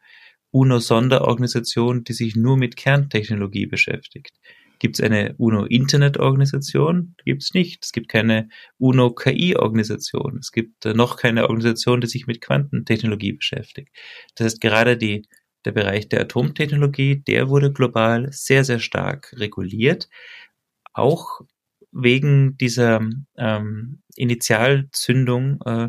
UNO-Sonderorganisation, 0.53 2.05
die 2.05 2.15
sich 2.15 2.35
nur 2.35 2.57
mit 2.57 2.77
Kerntechnologie 2.77 3.67
beschäftigt. 3.67 4.33
Gibt 4.85 4.99
es 4.99 5.03
eine 5.03 5.35
UNO-Internet-Organisation? 5.39 7.15
Gibt 7.25 7.43
es 7.43 7.55
nicht. 7.55 7.83
Es 7.83 7.93
gibt 7.93 8.11
keine 8.11 8.51
UNO-KI-Organisation. 8.77 10.37
Es 10.43 10.53
gibt 10.53 10.85
äh, 10.85 10.93
noch 10.93 11.17
keine 11.17 11.45
Organisation, 11.45 12.03
die 12.03 12.07
sich 12.07 12.27
mit 12.27 12.43
Quantentechnologie 12.43 13.33
beschäftigt. 13.33 13.89
Das 14.35 14.45
heißt, 14.45 14.61
gerade 14.61 14.99
die, 14.99 15.27
der 15.65 15.73
Bereich 15.73 16.11
der 16.11 16.21
Atomtechnologie, 16.21 17.17
der 17.17 17.49
wurde 17.49 17.73
global 17.73 18.29
sehr, 18.31 18.63
sehr 18.63 18.79
stark 18.79 19.33
reguliert. 19.39 20.11
Auch 20.93 21.41
wegen 21.91 22.59
dieser 22.59 23.01
ähm, 23.39 24.03
Initialzündung 24.17 25.63
äh, 25.65 25.89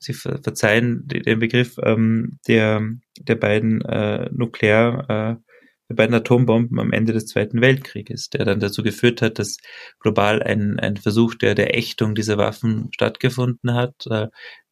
Sie 0.00 0.14
verzeihen 0.14 1.06
den 1.06 1.38
Begriff 1.38 1.76
ähm, 1.82 2.38
der, 2.48 2.82
der 3.20 3.34
beiden 3.36 3.80
äh, 3.82 4.28
Nuklear, 4.32 5.40
der 5.88 5.96
beiden 5.96 6.14
Atombomben 6.14 6.80
am 6.80 6.92
Ende 6.92 7.12
des 7.12 7.26
Zweiten 7.26 7.60
Weltkrieges, 7.60 8.30
der 8.30 8.44
dann 8.44 8.60
dazu 8.60 8.82
geführt 8.82 9.20
hat, 9.20 9.38
dass 9.38 9.58
global 10.00 10.42
ein, 10.42 10.78
ein 10.80 10.96
Versuch 10.96 11.34
der, 11.34 11.54
der 11.54 11.76
Ächtung 11.76 12.14
dieser 12.14 12.38
Waffen 12.38 12.88
stattgefunden 12.92 13.74
hat, 13.74 13.94
äh, 14.08 14.28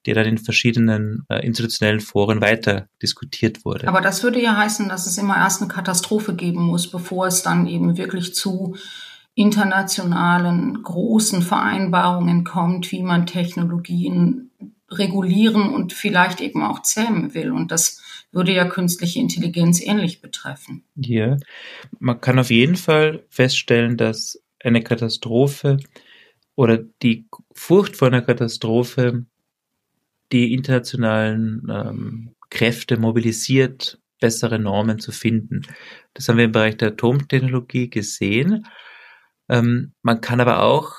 der 0.06 0.14
dann 0.14 0.26
in 0.26 0.38
verschiedenen 0.38 1.24
äh, 1.28 1.44
institutionellen 1.46 2.00
Foren 2.00 2.40
weiter 2.40 2.88
diskutiert 3.02 3.64
wurde. 3.64 3.88
Aber 3.88 4.00
das 4.00 4.22
würde 4.22 4.42
ja 4.42 4.56
heißen, 4.56 4.88
dass 4.88 5.06
es 5.06 5.18
immer 5.18 5.36
erst 5.36 5.60
eine 5.60 5.70
Katastrophe 5.70 6.34
geben 6.34 6.62
muss, 6.62 6.90
bevor 6.90 7.26
es 7.26 7.42
dann 7.42 7.66
eben 7.66 7.96
wirklich 7.96 8.34
zu 8.34 8.76
internationalen 9.34 10.82
großen 10.82 11.42
Vereinbarungen 11.42 12.44
kommt, 12.44 12.90
wie 12.92 13.02
man 13.02 13.26
Technologien 13.26 14.50
regulieren 14.90 15.72
und 15.72 15.92
vielleicht 15.92 16.40
eben 16.40 16.62
auch 16.62 16.82
zähmen 16.82 17.32
will. 17.34 17.50
Und 17.50 17.70
das 17.70 18.02
würde 18.32 18.52
ja 18.52 18.64
künstliche 18.64 19.20
Intelligenz 19.20 19.80
ähnlich 19.80 20.20
betreffen. 20.20 20.84
Ja, 20.96 21.36
man 21.98 22.20
kann 22.20 22.38
auf 22.38 22.50
jeden 22.50 22.76
Fall 22.76 23.24
feststellen, 23.28 23.96
dass 23.96 24.42
eine 24.62 24.82
Katastrophe 24.82 25.78
oder 26.54 26.78
die 27.02 27.26
Furcht 27.52 27.96
vor 27.96 28.08
einer 28.08 28.22
Katastrophe 28.22 29.26
die 30.32 30.54
internationalen 30.54 31.66
ähm, 31.70 32.34
Kräfte 32.48 32.96
mobilisiert, 32.96 34.00
bessere 34.20 34.58
Normen 34.58 34.98
zu 34.98 35.12
finden. 35.12 35.62
Das 36.14 36.28
haben 36.28 36.38
wir 36.38 36.44
im 36.46 36.52
Bereich 36.52 36.76
der 36.76 36.88
Atomtechnologie 36.88 37.90
gesehen. 37.90 38.66
Ähm, 39.48 39.92
man 40.02 40.20
kann 40.20 40.40
aber 40.40 40.62
auch, 40.62 40.94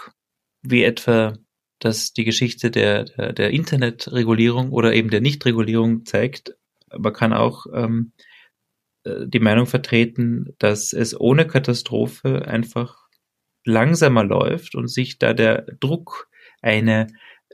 wie 0.62 0.84
etwa 0.84 1.38
das 1.80 2.13
die 2.13 2.24
Geschichte 2.24 2.72
der, 2.72 3.06
der, 3.06 3.34
der 3.34 3.50
Internetregulierung 3.52 4.72
oder 4.72 4.93
eben 4.93 5.10
der 5.10 5.22
Nichtregulierung 5.22 6.06
zeigt, 6.06 6.56
man 6.97 7.13
kann 7.13 7.34
auch 7.34 7.65
ähm, 7.73 8.13
äh, 9.03 9.27
die 9.27 9.39
Meinung 9.39 9.65
vertreten, 9.65 10.56
dass 10.60 10.93
es 10.93 11.19
ohne 11.19 11.47
Katastrophe 11.47 12.47
einfach 12.47 13.03
langsamer 13.65 14.23
läuft 14.23 14.75
und 14.75 14.88
sich 14.88 15.19
da 15.19 15.34
der 15.34 15.65
Druck, 15.79 16.29
eine 16.62 17.08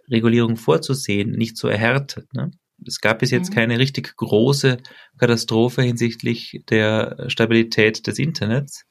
Regulierung 0.09 0.55
vorzusehen, 0.55 1.31
nicht 1.31 1.57
so 1.57 1.67
erhärtet. 1.67 2.33
Ne? 2.33 2.51
Es 2.85 3.01
gab 3.01 3.19
bis 3.19 3.31
jetzt 3.31 3.51
mhm. 3.51 3.55
keine 3.55 3.79
richtig 3.79 4.15
große 4.15 4.77
Katastrophe 5.17 5.81
hinsichtlich 5.81 6.61
der 6.69 7.25
Stabilität 7.27 8.07
des 8.07 8.19
Internets. 8.19 8.85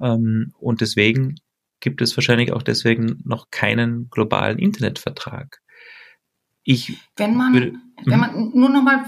Ähm, 0.00 0.52
und 0.58 0.80
deswegen 0.80 1.36
gibt 1.80 2.02
es 2.02 2.16
wahrscheinlich 2.16 2.52
auch 2.52 2.62
deswegen 2.62 3.20
noch 3.24 3.50
keinen 3.50 4.08
globalen 4.10 4.58
Internetvertrag. 4.58 5.60
Ich 6.64 6.98
wenn 7.16 7.36
man, 7.36 7.52
würde, 7.52 7.74
wenn 8.04 8.18
man 8.18 8.36
mhm. 8.36 8.52
nur 8.54 8.70
noch 8.70 8.82
mal, 8.82 9.04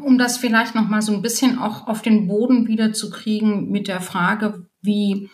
um 0.00 0.16
das 0.16 0.38
vielleicht 0.38 0.74
noch 0.74 0.88
mal 0.88 1.02
so 1.02 1.12
ein 1.12 1.22
bisschen 1.22 1.58
auch 1.58 1.88
auf 1.88 2.02
den 2.02 2.28
Boden 2.28 2.68
wieder 2.68 2.92
zu 2.92 3.10
kriegen 3.10 3.70
mit 3.70 3.88
der 3.88 4.00
Frage, 4.00 4.66
wie 4.80 5.28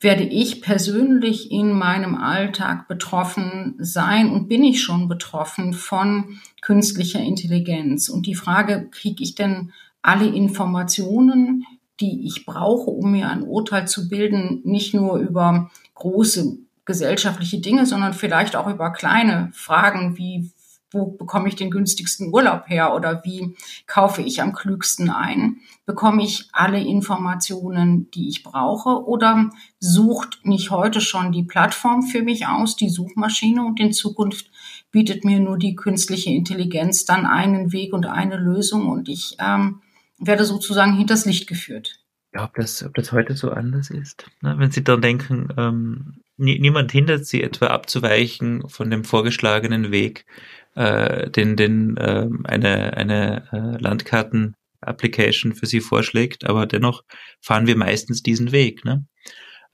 werde 0.00 0.24
ich 0.24 0.60
persönlich 0.60 1.50
in 1.50 1.72
meinem 1.72 2.14
Alltag 2.14 2.88
betroffen 2.88 3.74
sein 3.78 4.30
und 4.30 4.48
bin 4.48 4.62
ich 4.62 4.82
schon 4.82 5.08
betroffen 5.08 5.72
von 5.72 6.40
künstlicher 6.60 7.20
Intelligenz? 7.20 8.08
Und 8.08 8.26
die 8.26 8.34
Frage, 8.34 8.88
kriege 8.90 9.22
ich 9.22 9.34
denn 9.34 9.72
alle 10.02 10.26
Informationen, 10.26 11.64
die 12.00 12.26
ich 12.26 12.44
brauche, 12.44 12.90
um 12.90 13.12
mir 13.12 13.30
ein 13.30 13.44
Urteil 13.44 13.88
zu 13.88 14.08
bilden, 14.08 14.60
nicht 14.64 14.92
nur 14.92 15.16
über 15.18 15.70
große 15.94 16.58
gesellschaftliche 16.84 17.60
Dinge, 17.60 17.86
sondern 17.86 18.12
vielleicht 18.12 18.56
auch 18.56 18.68
über 18.68 18.92
kleine 18.92 19.50
Fragen 19.54 20.18
wie 20.18 20.50
wo 20.94 21.06
bekomme 21.06 21.48
ich 21.48 21.56
den 21.56 21.70
günstigsten 21.70 22.32
Urlaub 22.32 22.68
her 22.68 22.94
oder 22.94 23.22
wie 23.24 23.54
kaufe 23.86 24.22
ich 24.22 24.40
am 24.40 24.52
klügsten 24.52 25.10
ein? 25.10 25.58
Bekomme 25.84 26.22
ich 26.22 26.48
alle 26.52 26.80
Informationen, 26.80 28.10
die 28.12 28.28
ich 28.28 28.42
brauche 28.42 29.04
oder 29.04 29.50
sucht 29.80 30.40
nicht 30.44 30.70
heute 30.70 31.00
schon 31.00 31.32
die 31.32 31.42
Plattform 31.42 32.02
für 32.02 32.22
mich 32.22 32.46
aus, 32.46 32.76
die 32.76 32.88
Suchmaschine 32.88 33.64
und 33.64 33.80
in 33.80 33.92
Zukunft 33.92 34.50
bietet 34.90 35.24
mir 35.24 35.40
nur 35.40 35.58
die 35.58 35.74
künstliche 35.74 36.30
Intelligenz 36.30 37.04
dann 37.04 37.26
einen 37.26 37.72
Weg 37.72 37.92
und 37.92 38.06
eine 38.06 38.36
Lösung 38.36 38.88
und 38.88 39.08
ich 39.08 39.36
ähm, 39.40 39.82
werde 40.18 40.44
sozusagen 40.44 40.96
hinters 40.96 41.26
Licht 41.26 41.48
geführt. 41.48 41.98
Ja, 42.32 42.44
ob 42.44 42.54
das, 42.54 42.82
ob 42.84 42.94
das 42.94 43.12
heute 43.12 43.34
so 43.34 43.50
anders 43.50 43.90
ist. 43.90 44.26
Ne? 44.40 44.54
Wenn 44.58 44.70
Sie 44.70 44.82
dann 44.82 45.00
denken, 45.00 45.48
ähm, 45.56 46.14
niemand 46.36 46.90
hindert 46.90 47.26
Sie 47.26 47.42
etwa 47.42 47.66
abzuweichen 47.66 48.68
von 48.68 48.90
dem 48.90 49.04
vorgeschlagenen 49.04 49.92
Weg, 49.92 50.26
äh, 50.74 51.30
den, 51.30 51.56
den 51.56 51.96
äh, 51.96 52.28
eine, 52.44 52.96
eine 52.96 53.48
äh, 53.52 53.82
Landkarten-Application 53.82 55.54
für 55.54 55.66
sie 55.66 55.80
vorschlägt, 55.80 56.44
aber 56.44 56.66
dennoch 56.66 57.02
fahren 57.40 57.66
wir 57.66 57.76
meistens 57.76 58.22
diesen 58.22 58.52
Weg. 58.52 58.84
Ne? 58.84 59.06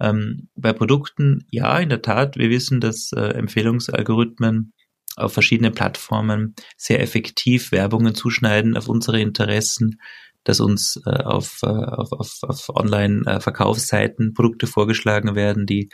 Ähm, 0.00 0.48
bei 0.54 0.72
Produkten, 0.72 1.46
ja, 1.50 1.78
in 1.78 1.88
der 1.88 2.02
Tat, 2.02 2.36
wir 2.36 2.50
wissen, 2.50 2.80
dass 2.80 3.12
äh, 3.12 3.20
Empfehlungsalgorithmen 3.20 4.72
auf 5.16 5.32
verschiedenen 5.32 5.72
Plattformen 5.72 6.54
sehr 6.76 7.00
effektiv 7.00 7.72
Werbungen 7.72 8.14
zuschneiden 8.14 8.76
auf 8.76 8.88
unsere 8.88 9.20
Interessen, 9.20 10.00
dass 10.44 10.60
uns 10.60 11.00
äh, 11.04 11.10
auf, 11.10 11.58
äh, 11.62 11.66
auf, 11.66 12.12
auf, 12.12 12.38
auf 12.42 12.68
Online-Verkaufsseiten 12.70 14.32
Produkte 14.32 14.66
vorgeschlagen 14.66 15.34
werden, 15.34 15.66
die 15.66 15.90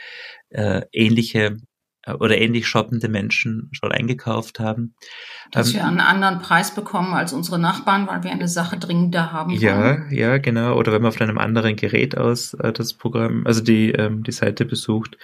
äh, 0.50 0.82
ähnliche 0.92 1.56
oder 2.14 2.38
ähnlich 2.38 2.66
shoppende 2.66 3.08
Menschen 3.08 3.68
schon 3.72 3.92
eingekauft 3.92 4.60
haben. 4.60 4.94
Dass 5.50 5.68
ähm, 5.68 5.74
wir 5.74 5.84
einen 5.86 6.00
anderen 6.00 6.38
Preis 6.38 6.74
bekommen 6.74 7.14
als 7.14 7.32
unsere 7.32 7.58
Nachbarn, 7.58 8.06
weil 8.06 8.22
wir 8.22 8.30
eine 8.30 8.48
Sache 8.48 8.78
dringender 8.78 9.32
haben 9.32 9.52
ja, 9.52 9.78
wollen. 9.78 10.06
Ja, 10.10 10.38
genau. 10.38 10.76
Oder 10.76 10.92
wenn 10.92 11.02
man 11.02 11.10
auf 11.10 11.20
einem 11.20 11.38
anderen 11.38 11.76
Gerät 11.76 12.16
aus 12.16 12.54
äh, 12.54 12.72
das 12.72 12.94
Programm, 12.94 13.46
also 13.46 13.62
die, 13.62 13.90
ähm, 13.90 14.22
die 14.22 14.32
Seite 14.32 14.64
besucht. 14.64 15.16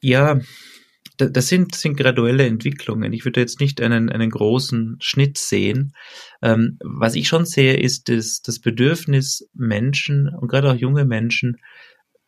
Ja, 0.00 0.40
das 1.16 1.48
sind, 1.48 1.74
sind 1.74 1.96
graduelle 1.96 2.46
Entwicklungen. 2.46 3.12
Ich 3.12 3.24
würde 3.24 3.40
jetzt 3.40 3.60
nicht 3.60 3.80
einen, 3.80 4.10
einen 4.10 4.30
großen 4.30 4.96
Schnitt 5.00 5.38
sehen. 5.38 5.94
Ähm, 6.40 6.78
was 6.82 7.14
ich 7.14 7.28
schon 7.28 7.44
sehe, 7.44 7.76
ist 7.76 8.08
das, 8.08 8.42
das 8.42 8.58
Bedürfnis 8.58 9.48
Menschen 9.54 10.28
und 10.28 10.48
gerade 10.48 10.70
auch 10.70 10.76
junge 10.76 11.04
Menschen, 11.04 11.58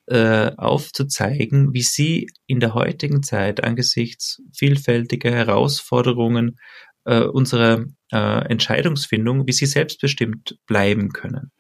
äh, 0.07 0.53
aufzuzeigen, 0.57 1.73
wie 1.73 1.83
sie 1.83 2.29
in 2.47 2.61
der 2.61 2.75
heutigen 2.75 3.23
Zeit 3.23 3.65
angesichts 3.65 4.43
vielfältiger 4.53 5.31
Herausforderungen 5.31 6.59
äh, 7.05 7.21
unserer 7.21 7.85
äh, 8.13 8.49
Entscheidungsfindung, 8.49 9.47
wie 9.47 9.53
sie 9.53 9.67
selbstbestimmt 9.67 10.59
bleiben 10.67 11.11
können. 11.11 11.53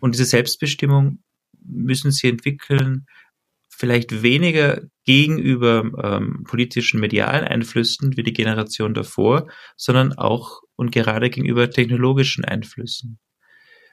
Und 0.00 0.14
diese 0.14 0.24
Selbstbestimmung 0.24 1.22
müssen 1.60 2.10
sie 2.10 2.28
entwickeln, 2.28 3.06
vielleicht 3.68 4.22
weniger 4.22 4.82
gegenüber 5.04 5.90
ähm, 6.02 6.44
politischen 6.44 7.00
medialen 7.00 7.44
Einflüssen 7.44 8.16
wie 8.16 8.24
die 8.24 8.32
Generation 8.32 8.92
davor, 8.92 9.48
sondern 9.76 10.12
auch 10.14 10.62
und 10.74 10.90
gerade 10.90 11.30
gegenüber 11.30 11.70
technologischen 11.70 12.44
Einflüssen. 12.44 13.18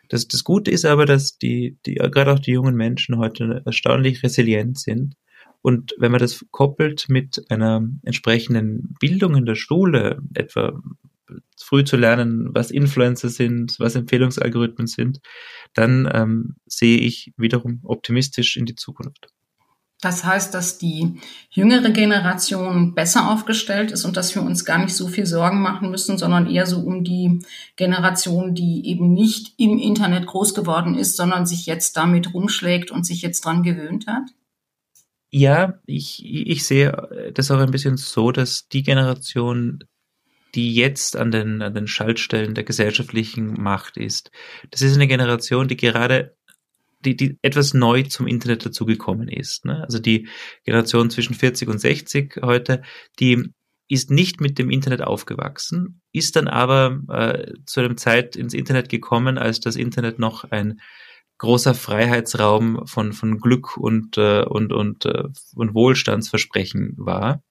Das, 0.10 0.28
das 0.28 0.44
Gute 0.44 0.72
ist 0.72 0.86
aber, 0.86 1.06
dass 1.06 1.38
die, 1.38 1.78
die, 1.86 1.96
gerade 1.96 2.34
auch 2.34 2.39
die 2.39 2.52
jungen 2.52 2.76
Menschen 2.76 3.18
heute 3.18 3.62
erstaunlich 3.65 4.24
resilient 4.24 4.80
sind. 4.80 5.15
Und 5.62 5.96
wenn 5.98 6.12
man 6.12 6.20
das 6.20 6.46
koppelt 6.52 7.06
mit 7.10 7.44
einer 7.50 7.88
entsprechenden 8.04 8.96
Bildung 9.00 9.36
in 9.36 9.46
der 9.46 9.56
Schule, 9.56 10.22
etwa 10.34 10.80
früh 11.60 11.84
zu 11.84 11.98
lernen, 11.98 12.54
was 12.54 12.72
Influencer 12.72 13.30
sind, 13.30 13.80
was 13.80 13.96
Empfehlungsalgorithmen 13.96 14.88
sind, 14.88 15.22
dann 15.74 16.10
ähm, 16.13 16.56
sehe 16.68 17.00
ich 17.00 17.34
wiederum 17.38 17.80
optimistisch 17.84 18.58
in 18.58 18.65
die 18.65 18.76
Zukunft. 18.76 19.30
Das 20.01 20.25
heißt, 20.25 20.53
dass 20.53 20.77
die 20.77 21.19
jüngere 21.49 21.89
Generation 21.89 22.93
besser 22.93 23.31
aufgestellt 23.31 23.91
ist 23.91 24.03
und 24.03 24.17
dass 24.17 24.36
wir 24.36 24.43
uns 24.43 24.65
gar 24.65 24.77
nicht 24.77 24.93
so 24.93 25.08
viel 25.08 25.25
Sorgen 25.25 25.62
machen 25.62 25.89
müssen, 25.89 26.17
sondern 26.17 26.47
eher 26.47 26.65
so 26.65 26.79
um 26.79 27.03
die 27.03 27.39
Generation, 27.77 28.53
die 28.53 28.88
eben 28.88 29.13
nicht 29.13 29.53
im 29.58 29.79
Internet 29.79 30.27
groß 30.27 30.53
geworden 30.53 30.95
ist, 30.95 31.15
sondern 31.15 31.45
sich 31.45 31.65
jetzt 31.65 31.95
damit 31.95 32.34
rumschlägt 32.34 32.91
und 32.91 33.05
sich 33.05 33.21
jetzt 33.21 33.45
dran 33.45 33.63
gewöhnt 33.63 34.05
hat? 34.05 34.23
Ja, 35.31 35.79
ich, 35.86 36.23
ich 36.23 36.65
sehe 36.65 37.31
das 37.34 37.49
auch 37.51 37.60
ein 37.60 37.71
bisschen 37.71 37.97
so, 37.97 38.31
dass 38.31 38.67
die 38.67 38.84
Generation, 38.84 39.84
die 40.55 40.73
jetzt 40.75 41.15
an 41.15 41.31
den, 41.31 41.62
an 41.62 41.73
den 41.73 41.88
Schaltstellen 41.88 42.53
der 42.53 42.63
gesellschaftlichen 42.63 43.53
Macht 43.62 43.97
ist, 43.97 44.31
das 44.71 44.81
ist 44.81 44.95
eine 44.95 45.08
Generation, 45.08 45.67
die 45.67 45.77
gerade 45.77 46.36
die, 47.06 47.15
die 47.15 47.38
etwas 47.41 47.74
neu 47.74 48.04
zum 48.04 48.28
Internet 48.28 48.65
dazugekommen 48.65 49.28
ist. 49.28 49.65
Ne? 49.65 49.84
Also 49.84 50.00
die 50.00 50.28
Generation 50.63 51.10
zwischen 51.10 51.36
40 51.36 51.70
und 51.70 51.80
60 51.80 52.41
heute, 52.41 52.82
die 53.20 53.50
ist 53.88 54.10
nicht 54.10 54.41
mit 54.41 54.58
dem 54.58 54.70
Internet 54.70 55.02
aufgewachsen, 55.02 56.02
ist 56.12 56.36
dann 56.36 56.48
aber 56.48 57.00
äh, 57.10 57.54
zu 57.65 57.82
einem 57.82 57.98
Zeit 57.98 58.36
ins 58.36 58.54
Internet 58.54 58.89
gekommen, 58.89 59.38
als 59.38 59.60
das 59.60 59.76
Internet 59.76 60.18
noch 60.18 60.44
ein 60.44 60.82
großer 61.38 61.74
Freiheitsraum 61.74 62.88
von, 62.88 63.13
von 63.13 63.39
Glück 63.39 63.78
und, 63.78 64.18
äh, 64.18 64.44
und, 64.44 64.74
und, 64.74 65.06
äh, 65.06 65.26
und 65.56 65.74
Wohlstandsversprechen 65.74 66.94
war 66.98 67.44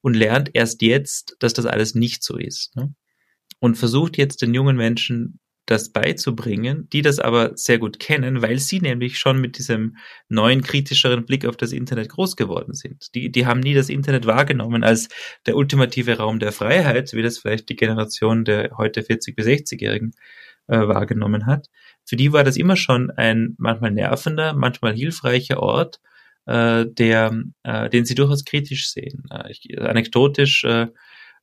und 0.00 0.14
lernt 0.14 0.50
erst 0.54 0.82
jetzt, 0.82 1.36
dass 1.40 1.52
das 1.52 1.66
alles 1.66 1.94
nicht 1.94 2.22
so 2.22 2.36
ist. 2.36 2.76
Ne? 2.76 2.94
Und 3.58 3.76
versucht 3.76 4.16
jetzt 4.16 4.40
den 4.42 4.54
jungen 4.54 4.76
Menschen 4.76 5.40
das 5.66 5.92
beizubringen, 5.92 6.88
die 6.92 7.02
das 7.02 7.18
aber 7.18 7.52
sehr 7.56 7.78
gut 7.78 7.98
kennen, 7.98 8.42
weil 8.42 8.58
sie 8.58 8.80
nämlich 8.80 9.18
schon 9.18 9.40
mit 9.40 9.56
diesem 9.56 9.96
neuen, 10.28 10.62
kritischeren 10.62 11.24
Blick 11.24 11.46
auf 11.46 11.56
das 11.56 11.72
Internet 11.72 12.10
groß 12.10 12.36
geworden 12.36 12.74
sind. 12.74 13.14
Die, 13.14 13.30
die 13.30 13.46
haben 13.46 13.60
nie 13.60 13.74
das 13.74 13.88
Internet 13.88 14.26
wahrgenommen 14.26 14.84
als 14.84 15.08
der 15.46 15.56
ultimative 15.56 16.18
Raum 16.18 16.38
der 16.38 16.52
Freiheit, 16.52 17.12
wie 17.14 17.22
das 17.22 17.38
vielleicht 17.38 17.68
die 17.68 17.76
Generation 17.76 18.44
der 18.44 18.76
heute 18.76 19.00
40- 19.00 19.34
bis 19.34 19.46
60-Jährigen 19.46 20.12
äh, 20.66 20.86
wahrgenommen 20.86 21.46
hat. 21.46 21.68
Für 22.04 22.16
die 22.16 22.32
war 22.32 22.44
das 22.44 22.56
immer 22.56 22.76
schon 22.76 23.10
ein 23.10 23.54
manchmal 23.58 23.90
nervender, 23.90 24.52
manchmal 24.52 24.94
hilfreicher 24.94 25.60
Ort, 25.60 26.00
äh, 26.46 26.84
der, 26.86 27.42
äh, 27.62 27.88
den 27.88 28.04
sie 28.04 28.14
durchaus 28.14 28.44
kritisch 28.44 28.90
sehen. 28.90 29.24
Äh, 29.30 29.50
ich, 29.50 29.78
anekdotisch 29.78 30.64
äh, 30.64 30.88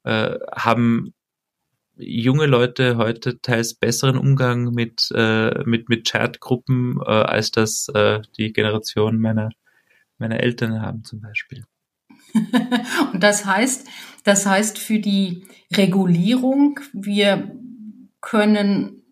äh, 0.04 0.40
haben 0.56 1.14
junge 1.96 2.46
Leute 2.46 2.98
heute 2.98 3.42
teils 3.42 3.74
besseren 3.74 4.18
Umgang 4.18 4.72
mit, 4.72 5.12
äh, 5.14 5.64
mit, 5.66 5.90
mit 5.90 6.10
Chatgruppen, 6.10 7.00
äh, 7.06 7.10
als 7.10 7.52
das 7.52 7.88
äh, 7.94 8.22
die 8.38 8.54
Generation 8.54 9.20
meiner, 9.20 9.50
meiner 10.18 10.40
Eltern 10.40 10.82
haben 10.82 11.04
zum 11.04 11.22
Beispiel. 11.22 11.64
Und 13.14 13.22
das 13.22 13.46
heißt, 13.46 13.88
das 14.24 14.46
heißt 14.46 14.78
für 14.78 15.00
die 15.00 15.46
Regulierung, 15.76 16.80
wir 16.94 17.52
können 18.22 19.04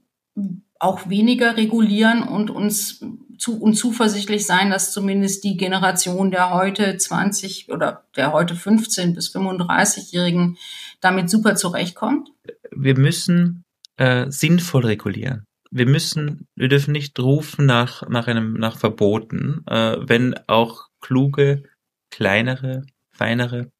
auch 0.79 1.09
weniger 1.09 1.57
regulieren 1.57 2.23
und 2.23 2.49
uns 2.49 3.03
zu, 3.37 3.59
und 3.59 3.73
zuversichtlich 3.73 4.45
sein, 4.45 4.69
dass 4.69 4.91
zumindest 4.91 5.43
die 5.43 5.57
Generation 5.57 6.31
der 6.31 6.51
heute 6.51 6.95
20 6.97 7.69
oder 7.69 8.05
der 8.15 8.31
heute 8.31 8.55
15 8.55 9.13
bis 9.13 9.33
35-Jährigen 9.33 10.57
damit 11.01 11.29
super 11.29 11.55
zurechtkommt? 11.55 12.29
Wir 12.75 12.97
müssen 12.97 13.63
äh, 13.97 14.29
sinnvoll 14.29 14.85
regulieren. 14.85 15.45
Wir 15.71 15.85
müssen, 15.85 16.47
wir 16.55 16.67
dürfen 16.67 16.93
nicht 16.93 17.19
rufen 17.19 17.65
nach, 17.65 18.07
nach 18.09 18.27
einem, 18.27 18.53
nach 18.53 18.77
Verboten, 18.77 19.61
äh, 19.67 19.97
wenn 19.99 20.35
auch 20.47 20.87
kluge, 20.99 21.63
kleinere, 22.09 22.85
feinere 23.11 23.71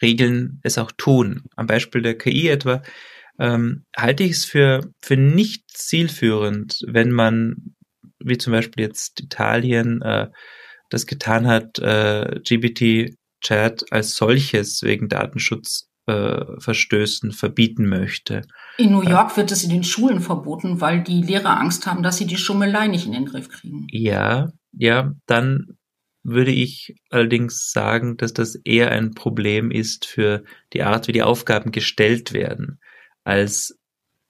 Regeln 0.00 0.60
es 0.62 0.78
auch 0.78 0.92
tun. 0.92 1.44
Am 1.56 1.66
Beispiel 1.66 2.02
der 2.02 2.18
KI 2.18 2.48
etwa 2.48 2.82
ähm, 3.38 3.84
halte 3.96 4.22
ich 4.24 4.32
es 4.32 4.44
für, 4.44 4.92
für 5.00 5.16
nicht 5.16 5.70
zielführend, 5.70 6.84
wenn 6.86 7.10
man, 7.10 7.74
wie 8.18 8.38
zum 8.38 8.52
Beispiel 8.52 8.84
jetzt 8.84 9.20
Italien, 9.20 10.02
äh, 10.02 10.28
das 10.90 11.06
getan 11.06 11.46
hat, 11.46 11.78
äh, 11.78 12.40
GBT-Chat 12.42 13.90
als 13.90 14.14
solches 14.14 14.82
wegen 14.82 15.08
Datenschutzverstößen 15.08 15.91
äh, 16.06 16.60
verbieten 17.32 17.88
möchte. 17.88 18.42
In 18.78 18.92
New 18.92 19.02
York 19.02 19.36
wird 19.36 19.52
es 19.52 19.64
in 19.64 19.70
den 19.70 19.84
Schulen 19.84 20.20
verboten, 20.20 20.80
weil 20.80 21.02
die 21.02 21.22
Lehrer 21.22 21.60
Angst 21.60 21.86
haben, 21.86 22.02
dass 22.02 22.16
sie 22.16 22.26
die 22.26 22.36
Schummelei 22.36 22.88
nicht 22.88 23.06
in 23.06 23.12
den 23.12 23.26
Griff 23.26 23.48
kriegen. 23.48 23.86
Ja, 23.90 24.50
ja, 24.72 25.12
dann 25.26 25.78
würde 26.24 26.52
ich 26.52 26.96
allerdings 27.10 27.72
sagen, 27.72 28.16
dass 28.16 28.32
das 28.32 28.54
eher 28.54 28.90
ein 28.90 29.12
Problem 29.12 29.70
ist 29.70 30.06
für 30.06 30.44
die 30.72 30.82
Art, 30.82 31.08
wie 31.08 31.12
die 31.12 31.22
Aufgaben 31.22 31.72
gestellt 31.72 32.32
werden 32.32 32.80
als 33.24 33.78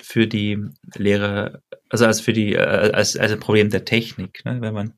für 0.01 0.27
die 0.27 0.59
Lehrer, 0.97 1.61
also 1.89 2.07
als 2.07 2.21
für 2.21 2.33
die, 2.33 2.55
äh, 2.55 2.93
als, 2.93 3.17
als 3.17 3.33
ein 3.33 3.41
Problem 3.41 3.71
der 3.71 3.85
Technik. 3.85 4.45
Ne? 4.45 4.61
Wenn 4.61 4.75
man 4.75 4.95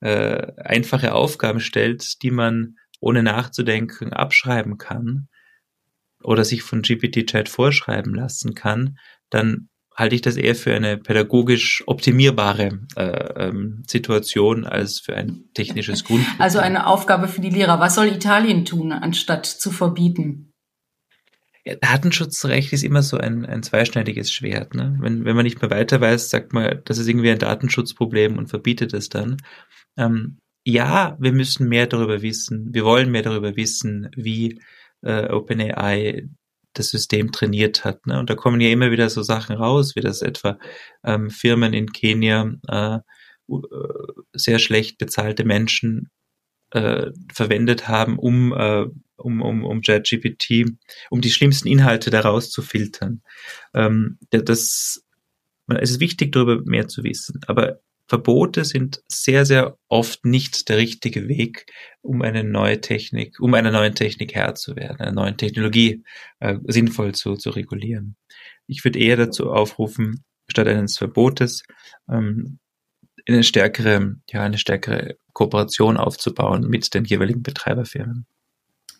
äh, 0.00 0.52
einfache 0.56 1.14
Aufgaben 1.14 1.60
stellt, 1.60 2.22
die 2.22 2.30
man 2.30 2.76
ohne 3.00 3.22
nachzudenken 3.22 4.12
abschreiben 4.12 4.76
kann 4.76 5.28
oder 6.24 6.44
sich 6.44 6.62
von 6.62 6.82
GPT-Chat 6.82 7.48
vorschreiben 7.48 8.14
lassen 8.14 8.54
kann, 8.54 8.98
dann 9.30 9.68
halte 9.96 10.14
ich 10.14 10.22
das 10.22 10.36
eher 10.36 10.54
für 10.54 10.74
eine 10.74 10.98
pädagogisch 10.98 11.84
optimierbare 11.86 12.80
äh, 12.96 13.46
ähm, 13.46 13.84
Situation 13.86 14.64
als 14.64 15.00
für 15.00 15.14
ein 15.14 15.44
technisches 15.54 16.04
Grund. 16.04 16.26
Also 16.38 16.58
eine 16.58 16.86
Aufgabe 16.86 17.28
für 17.28 17.40
die 17.40 17.50
Lehrer. 17.50 17.78
Was 17.78 17.94
soll 17.94 18.08
Italien 18.08 18.64
tun, 18.64 18.92
anstatt 18.92 19.46
zu 19.46 19.70
verbieten? 19.70 20.50
Ja, 21.64 21.76
Datenschutzrecht 21.76 22.72
ist 22.72 22.82
immer 22.82 23.02
so 23.02 23.16
ein, 23.16 23.46
ein 23.46 23.62
zweischneidiges 23.62 24.32
Schwert. 24.32 24.74
Ne? 24.74 24.98
Wenn, 25.00 25.24
wenn 25.24 25.36
man 25.36 25.44
nicht 25.44 25.62
mehr 25.62 25.70
weiter 25.70 26.00
weiß, 26.00 26.28
sagt 26.28 26.52
man, 26.52 26.82
das 26.84 26.98
ist 26.98 27.08
irgendwie 27.08 27.30
ein 27.30 27.38
Datenschutzproblem 27.38 28.36
und 28.36 28.48
verbietet 28.48 28.92
es 28.92 29.08
dann. 29.08 29.38
Ähm, 29.96 30.38
ja, 30.66 31.16
wir 31.20 31.32
müssen 31.32 31.68
mehr 31.68 31.86
darüber 31.86 32.20
wissen. 32.20 32.72
Wir 32.72 32.84
wollen 32.84 33.10
mehr 33.10 33.22
darüber 33.22 33.56
wissen, 33.56 34.10
wie 34.16 34.60
äh, 35.04 35.28
OpenAI 35.30 36.28
das 36.72 36.90
System 36.90 37.32
trainiert 37.32 37.84
hat. 37.84 38.06
Ne? 38.06 38.18
Und 38.18 38.30
da 38.30 38.34
kommen 38.34 38.60
ja 38.60 38.70
immer 38.70 38.90
wieder 38.90 39.08
so 39.08 39.22
Sachen 39.22 39.56
raus, 39.56 39.94
wie 39.96 40.00
das 40.00 40.22
etwa 40.22 40.58
ähm, 41.04 41.30
Firmen 41.30 41.72
in 41.72 41.92
Kenia 41.92 42.52
äh, 42.68 42.96
äh 42.96 43.00
sehr 44.32 44.58
schlecht 44.58 44.98
bezahlte 44.98 45.44
Menschen 45.44 46.10
äh, 46.70 47.12
verwendet 47.32 47.88
haben, 47.88 48.18
um, 48.18 48.52
äh, 48.52 48.86
um, 49.16 49.42
um, 49.42 49.64
um 49.64 49.80
JetGPT, 49.82 50.76
um 51.10 51.20
die 51.20 51.30
schlimmsten 51.30 51.68
Inhalte 51.68 52.10
daraus 52.10 52.50
zu 52.50 52.62
filtern. 52.62 53.22
Ähm, 53.72 54.18
das, 54.30 55.04
es 55.68 55.90
ist 55.90 56.00
wichtig, 56.00 56.32
darüber 56.32 56.60
mehr 56.64 56.88
zu 56.88 57.04
wissen, 57.04 57.40
aber 57.46 57.80
Verbote 58.06 58.64
sind 58.64 59.02
sehr, 59.08 59.46
sehr 59.46 59.78
oft 59.88 60.24
nicht 60.24 60.68
der 60.68 60.76
richtige 60.76 61.26
Weg, 61.28 61.66
um 62.02 62.22
eine 62.22 62.44
neue 62.44 62.80
Technik, 62.80 63.40
um 63.40 63.54
einer 63.54 63.70
neuen 63.70 63.94
Technik 63.94 64.34
Herr 64.34 64.54
zu 64.54 64.76
werden, 64.76 65.00
einer 65.00 65.12
neuen 65.12 65.36
Technologie 65.36 66.04
äh, 66.40 66.58
sinnvoll 66.66 67.12
zu, 67.14 67.36
zu 67.36 67.50
regulieren. 67.50 68.16
Ich 68.66 68.84
würde 68.84 68.98
eher 68.98 69.16
dazu 69.16 69.50
aufrufen, 69.50 70.24
statt 70.48 70.68
eines 70.68 70.98
Verbotes 70.98 71.64
ähm, 72.10 72.58
eine 73.26 73.42
stärkere, 73.42 74.16
ja, 74.28 74.42
eine 74.42 74.58
stärkere 74.58 75.16
Kooperation 75.32 75.96
aufzubauen 75.96 76.68
mit 76.68 76.92
den 76.94 77.04
jeweiligen 77.04 77.42
Betreiberfirmen. 77.42 78.26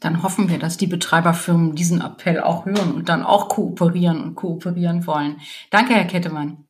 Dann 0.01 0.23
hoffen 0.23 0.49
wir, 0.49 0.59
dass 0.59 0.77
die 0.77 0.87
Betreiberfirmen 0.87 1.75
diesen 1.75 2.01
Appell 2.01 2.41
auch 2.41 2.67
hören 2.67 2.93
und 2.93 3.09
dann 3.09 3.23
auch 3.23 3.49
kooperieren 3.49 4.23
und 4.23 4.35
kooperieren 4.35 5.07
wollen. 5.07 5.41
Danke, 5.71 5.95
Herr 5.95 6.07
Kettemann. 6.07 6.67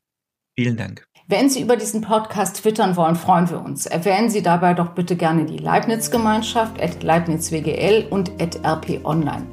Vielen 0.57 0.77
Dank. 0.77 1.07
Wenn 1.26 1.48
Sie 1.48 1.62
über 1.62 1.76
diesen 1.76 2.02
Podcast 2.02 2.56
twittern 2.56 2.96
wollen, 2.96 3.16
freuen 3.16 3.48
wir 3.48 3.64
uns. 3.64 3.87
Erwähnen 3.87 4.28
Sie 4.28 4.42
dabei 4.42 4.74
doch 4.74 4.90
bitte 4.90 5.16
gerne 5.16 5.46
die 5.46 5.56
Leibniz-Gemeinschaft, 5.56 6.78
at 6.82 7.02
LeibnizWGL 7.02 8.08
und 8.10 8.30
at 8.42 8.62
RP 8.62 9.02
Online. 9.06 9.46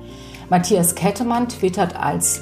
Matthias 0.49 0.95
Kettemann 0.95 1.47
twittert 1.47 1.95
als 1.95 2.41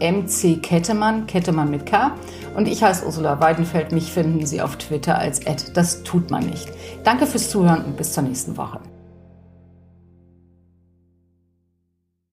@mckettemann, 0.00 1.26
Kettemann 1.26 1.72
mit 1.72 1.86
K. 1.86 2.12
Und 2.54 2.68
ich 2.68 2.80
heiße 2.80 3.04
Ursula 3.04 3.40
Weidenfeld. 3.40 3.90
Mich 3.90 4.12
finden 4.12 4.46
Sie 4.46 4.62
auf 4.62 4.76
Twitter 4.76 5.18
als 5.18 5.40
das 5.74 6.04
tut 6.04 6.30
man 6.30 6.46
nicht. 6.46 6.68
Danke 7.02 7.26
fürs 7.26 7.50
Zuhören 7.50 7.84
und 7.84 7.96
bis 7.96 8.12
zur 8.12 8.22
nächsten 8.22 8.56
Woche. 8.56 8.78